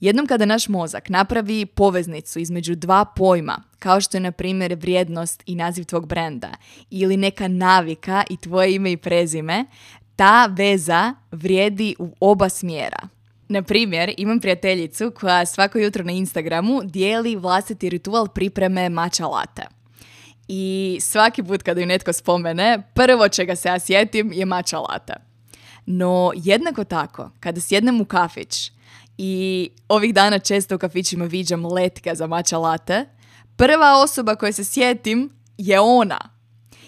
Jednom 0.00 0.26
kada 0.26 0.44
naš 0.44 0.68
mozak 0.68 1.08
napravi 1.08 1.66
poveznicu 1.66 2.38
između 2.38 2.74
dva 2.74 3.04
pojma, 3.04 3.62
kao 3.78 4.00
što 4.00 4.16
je 4.16 4.20
na 4.20 4.32
primjer 4.32 4.74
vrijednost 4.74 5.42
i 5.46 5.54
naziv 5.54 5.84
tvog 5.84 6.06
brenda, 6.06 6.50
ili 6.90 7.16
neka 7.16 7.48
navika 7.48 8.24
i 8.30 8.36
tvoje 8.36 8.74
ime 8.74 8.92
i 8.92 8.96
prezime, 8.96 9.64
ta 10.16 10.46
veza 10.46 11.14
vrijedi 11.32 11.94
u 11.98 12.14
oba 12.20 12.48
smjera. 12.48 13.08
Na 13.48 13.62
primjer, 13.62 14.14
imam 14.16 14.40
prijateljicu 14.40 15.12
koja 15.20 15.46
svako 15.46 15.78
jutro 15.78 16.04
na 16.04 16.12
Instagramu 16.12 16.80
dijeli 16.84 17.36
vlastiti 17.36 17.90
ritual 17.90 18.28
pripreme 18.28 18.88
mača 18.88 19.26
late. 19.26 19.83
I 20.48 20.98
svaki 21.00 21.42
put 21.42 21.62
kada 21.62 21.80
ju 21.80 21.86
netko 21.86 22.12
spomene, 22.12 22.82
prvo 22.94 23.28
čega 23.28 23.56
se 23.56 23.68
ja 23.68 23.78
sjetim 23.78 24.32
je 24.32 24.44
mača 24.44 24.78
lata. 24.78 25.14
No, 25.86 26.32
jednako 26.34 26.84
tako, 26.84 27.30
kada 27.40 27.60
sjednem 27.60 28.00
u 28.00 28.04
kafić 28.04 28.72
i 29.18 29.70
ovih 29.88 30.14
dana 30.14 30.38
često 30.38 30.74
u 30.74 30.78
kafićima 30.78 31.24
viđam 31.24 31.66
letke 31.66 32.14
za 32.14 32.26
mača 32.26 32.58
late, 32.58 33.04
prva 33.56 34.02
osoba 34.02 34.34
koje 34.34 34.52
se 34.52 34.64
sjetim 34.64 35.32
je 35.58 35.80
ona. 35.80 36.18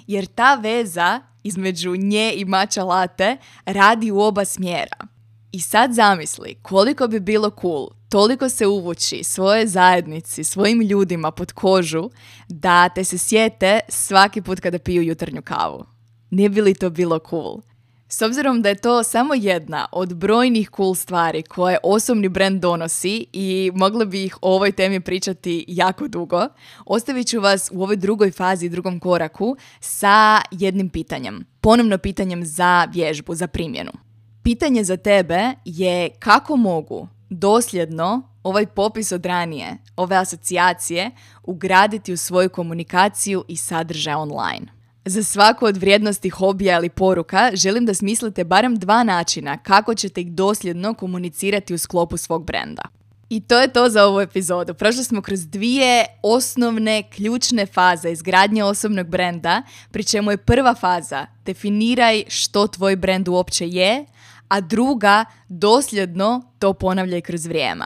Jer 0.06 0.26
ta 0.26 0.54
veza 0.54 1.20
između 1.42 1.96
nje 1.96 2.32
i 2.36 2.44
mača 2.44 2.84
late 2.84 3.36
radi 3.66 4.10
u 4.10 4.20
oba 4.20 4.44
smjera. 4.44 5.15
I 5.56 5.60
sad 5.60 5.92
zamisli 5.92 6.54
koliko 6.62 7.08
bi 7.08 7.20
bilo 7.20 7.50
cool 7.60 7.88
toliko 8.08 8.48
se 8.48 8.66
uvući 8.66 9.24
svoje 9.24 9.66
zajednici, 9.66 10.44
svojim 10.44 10.80
ljudima 10.80 11.30
pod 11.30 11.52
kožu 11.52 12.10
da 12.48 12.88
te 12.88 13.04
se 13.04 13.18
sjete 13.18 13.80
svaki 13.88 14.42
put 14.42 14.60
kada 14.60 14.78
piju 14.78 15.02
jutarnju 15.02 15.42
kavu. 15.42 15.84
Nije 16.30 16.48
bi 16.48 16.60
li 16.60 16.74
to 16.74 16.90
bilo 16.90 17.18
cool? 17.30 17.60
S 18.08 18.22
obzirom 18.22 18.62
da 18.62 18.68
je 18.68 18.74
to 18.74 19.02
samo 19.02 19.34
jedna 19.34 19.86
od 19.92 20.14
brojnih 20.14 20.70
cool 20.76 20.94
stvari 20.94 21.42
koje 21.42 21.78
osobni 21.82 22.28
brand 22.28 22.60
donosi 22.60 23.26
i 23.32 23.70
mogli 23.74 24.06
bi 24.06 24.24
ih 24.24 24.36
o 24.42 24.54
ovoj 24.54 24.72
temi 24.72 25.00
pričati 25.00 25.64
jako 25.68 26.08
dugo, 26.08 26.48
ostavit 26.86 27.28
ću 27.28 27.40
vas 27.40 27.70
u 27.72 27.82
ovoj 27.82 27.96
drugoj 27.96 28.30
fazi, 28.30 28.68
drugom 28.68 29.00
koraku 29.00 29.56
sa 29.80 30.40
jednim 30.50 30.88
pitanjem. 30.88 31.44
Ponovno 31.60 31.98
pitanjem 31.98 32.44
za 32.44 32.88
vježbu, 32.92 33.34
za 33.34 33.46
primjenu. 33.46 34.05
Pitanje 34.46 34.84
za 34.84 34.96
tebe 34.96 35.52
je 35.64 36.10
kako 36.18 36.56
mogu 36.56 37.08
dosljedno 37.30 38.22
ovaj 38.42 38.66
popis 38.66 39.12
od 39.12 39.26
ranije, 39.26 39.76
ove 39.96 40.16
asocijacije, 40.16 41.10
ugraditi 41.42 42.12
u 42.12 42.16
svoju 42.16 42.48
komunikaciju 42.48 43.44
i 43.48 43.56
sadržaj 43.56 44.14
online. 44.14 44.66
Za 45.04 45.22
svaku 45.22 45.64
od 45.64 45.76
vrijednosti 45.76 46.28
hobija 46.28 46.78
ili 46.78 46.88
poruka 46.88 47.50
želim 47.54 47.86
da 47.86 47.94
smislite 47.94 48.44
barem 48.44 48.76
dva 48.76 49.04
načina 49.04 49.58
kako 49.58 49.94
ćete 49.94 50.20
ih 50.20 50.32
dosljedno 50.32 50.94
komunicirati 50.94 51.74
u 51.74 51.78
sklopu 51.78 52.16
svog 52.16 52.44
brenda. 52.44 52.82
I 53.28 53.40
to 53.40 53.58
je 53.60 53.72
to 53.72 53.88
za 53.88 54.04
ovu 54.04 54.20
epizodu. 54.20 54.74
Prošli 54.74 55.04
smo 55.04 55.22
kroz 55.22 55.46
dvije 55.46 56.06
osnovne, 56.22 57.02
ključne 57.10 57.66
faze 57.66 58.12
izgradnje 58.12 58.64
osobnog 58.64 59.06
brenda, 59.06 59.62
pri 59.90 60.04
čemu 60.04 60.30
je 60.30 60.36
prva 60.36 60.74
faza 60.74 61.26
definiraj 61.44 62.24
što 62.28 62.66
tvoj 62.66 62.96
brend 62.96 63.28
uopće 63.28 63.68
je, 63.68 64.06
a 64.48 64.60
druga 64.60 65.24
dosljedno 65.48 66.52
to 66.58 66.72
ponavljaj 66.72 67.20
kroz 67.20 67.46
vrijeme. 67.46 67.84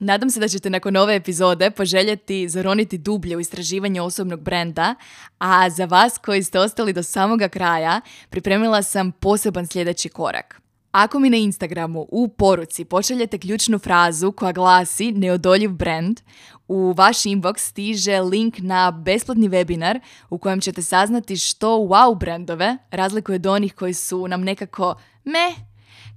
Nadam 0.00 0.30
se 0.30 0.40
da 0.40 0.48
ćete 0.48 0.70
nakon 0.70 0.96
ove 0.96 1.16
epizode 1.16 1.70
poželjeti 1.70 2.48
zaroniti 2.48 2.98
dublje 2.98 3.36
u 3.36 3.40
istraživanje 3.40 4.00
osobnog 4.00 4.40
brenda, 4.40 4.94
a 5.38 5.70
za 5.70 5.84
vas 5.84 6.18
koji 6.18 6.42
ste 6.42 6.60
ostali 6.60 6.92
do 6.92 7.02
samoga 7.02 7.48
kraja 7.48 8.00
pripremila 8.30 8.82
sam 8.82 9.12
poseban 9.12 9.66
sljedeći 9.66 10.08
korak. 10.08 10.60
Ako 10.92 11.18
mi 11.18 11.30
na 11.30 11.36
Instagramu 11.36 12.06
u 12.10 12.28
poruci 12.28 12.84
pošaljete 12.84 13.38
ključnu 13.38 13.78
frazu 13.78 14.32
koja 14.32 14.52
glasi 14.52 15.12
neodoljiv 15.12 15.70
brand, 15.70 16.20
u 16.68 16.92
vaš 16.92 17.22
inbox 17.22 17.58
stiže 17.58 18.20
link 18.20 18.58
na 18.58 18.90
besplatni 18.90 19.48
webinar 19.48 20.00
u 20.30 20.38
kojem 20.38 20.60
ćete 20.60 20.82
saznati 20.82 21.36
što 21.36 21.76
wow 21.76 22.18
brandove 22.18 22.76
razlikuje 22.90 23.36
od 23.36 23.46
onih 23.46 23.74
koji 23.74 23.94
su 23.94 24.28
nam 24.28 24.42
nekako 24.42 24.94
meh 25.24 25.54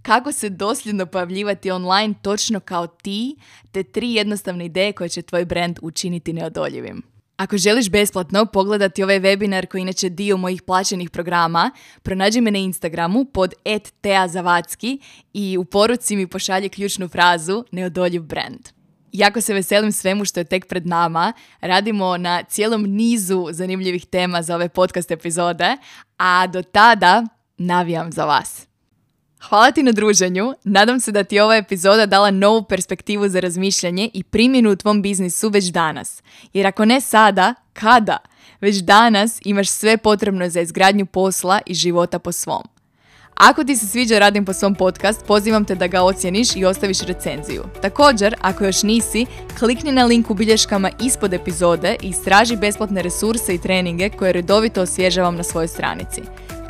kako 0.02 0.32
se 0.32 0.50
dosljedno 0.50 1.06
pojavljivati 1.06 1.72
online 1.72 2.14
točno 2.22 2.60
kao 2.60 2.88
ti, 2.88 3.36
te 3.72 3.84
tri 3.84 4.14
jednostavne 4.14 4.66
ideje 4.66 4.94
koje 4.94 5.10
će 5.10 5.22
tvoj 5.22 5.46
brand 5.46 5.80
učiniti 5.82 6.34
neodoljivim. 6.34 7.12
Ako 7.38 7.58
želiš 7.58 7.90
besplatno 7.90 8.46
pogledati 8.46 9.04
ovaj 9.04 9.20
webinar 9.20 9.66
koji 9.66 9.82
inače 9.82 10.10
dio 10.10 10.38
mojih 10.38 10.62
plaćenih 10.62 11.10
programa, 11.10 11.72
pronađi 12.04 12.42
me 12.42 12.52
na 12.52 12.60
Instagramu 12.60 13.26
pod 13.26 13.54
@teazavacki 14.02 15.00
i 15.34 15.58
u 15.58 15.66
poruci 15.66 16.16
mi 16.16 16.28
pošalji 16.28 16.70
ključnu 16.70 17.08
frazu 17.08 17.64
neodoljiv 17.72 18.22
brand. 18.22 18.70
Jako 19.12 19.42
se 19.42 19.54
veselim 19.54 19.92
svemu 19.92 20.26
što 20.26 20.40
je 20.40 20.44
tek 20.44 20.68
pred 20.68 20.88
nama. 20.88 21.34
Radimo 21.62 22.18
na 22.18 22.44
cijelom 22.44 22.84
nizu 22.84 23.48
zanimljivih 23.52 24.06
tema 24.06 24.42
za 24.42 24.56
ove 24.56 24.70
podcast 24.70 25.12
epizode, 25.12 25.78
a 26.18 26.48
do 26.48 26.62
tada 26.62 27.26
navijam 27.58 28.12
za 28.12 28.26
vas. 28.26 28.71
Hvala 29.50 29.72
ti 29.72 29.84
na 29.84 29.92
druženju. 29.92 30.54
Nadam 30.64 31.00
se 31.00 31.12
da 31.12 31.24
ti 31.24 31.40
ova 31.40 31.56
epizoda 31.56 32.06
dala 32.06 32.32
novu 32.32 32.64
perspektivu 32.64 33.30
za 33.30 33.40
razmišljanje 33.40 34.10
i 34.14 34.24
primjenu 34.24 34.72
u 34.72 34.76
tvom 34.76 35.02
biznisu 35.02 35.50
već 35.50 35.66
danas. 35.66 36.24
Jer 36.54 36.68
ako 36.68 36.86
ne 36.86 37.02
sada, 37.02 37.56
kada? 37.74 38.18
Već 38.62 38.78
danas 38.78 39.40
imaš 39.46 39.70
sve 39.70 39.98
potrebno 39.98 40.50
za 40.50 40.62
izgradnju 40.62 41.06
posla 41.06 41.60
i 41.66 41.74
života 41.74 42.20
po 42.20 42.32
svom. 42.32 42.64
Ako 43.36 43.64
ti 43.64 43.76
se 43.76 43.88
sviđa 43.88 44.20
Radim 44.20 44.46
po 44.46 44.54
svom 44.54 44.76
podcast, 44.76 45.26
pozivam 45.26 45.66
te 45.66 45.76
da 45.76 45.88
ga 45.88 46.02
ocjeniš 46.02 46.56
i 46.56 46.66
ostaviš 46.66 47.02
recenziju. 47.02 47.64
Također, 47.82 48.36
ako 48.42 48.66
još 48.66 48.84
nisi, 48.84 49.26
klikni 49.60 49.92
na 49.92 50.06
link 50.06 50.30
u 50.30 50.34
bilješkama 50.34 50.92
ispod 51.04 51.34
epizode 51.34 51.96
i 52.02 52.10
istraži 52.10 52.56
besplatne 52.56 53.02
resurse 53.02 53.56
i 53.56 53.62
treninge 53.62 54.10
koje 54.10 54.34
redovito 54.34 54.82
osvježavam 54.82 55.36
na 55.36 55.44
svojoj 55.44 55.68
stranici. 55.68 56.22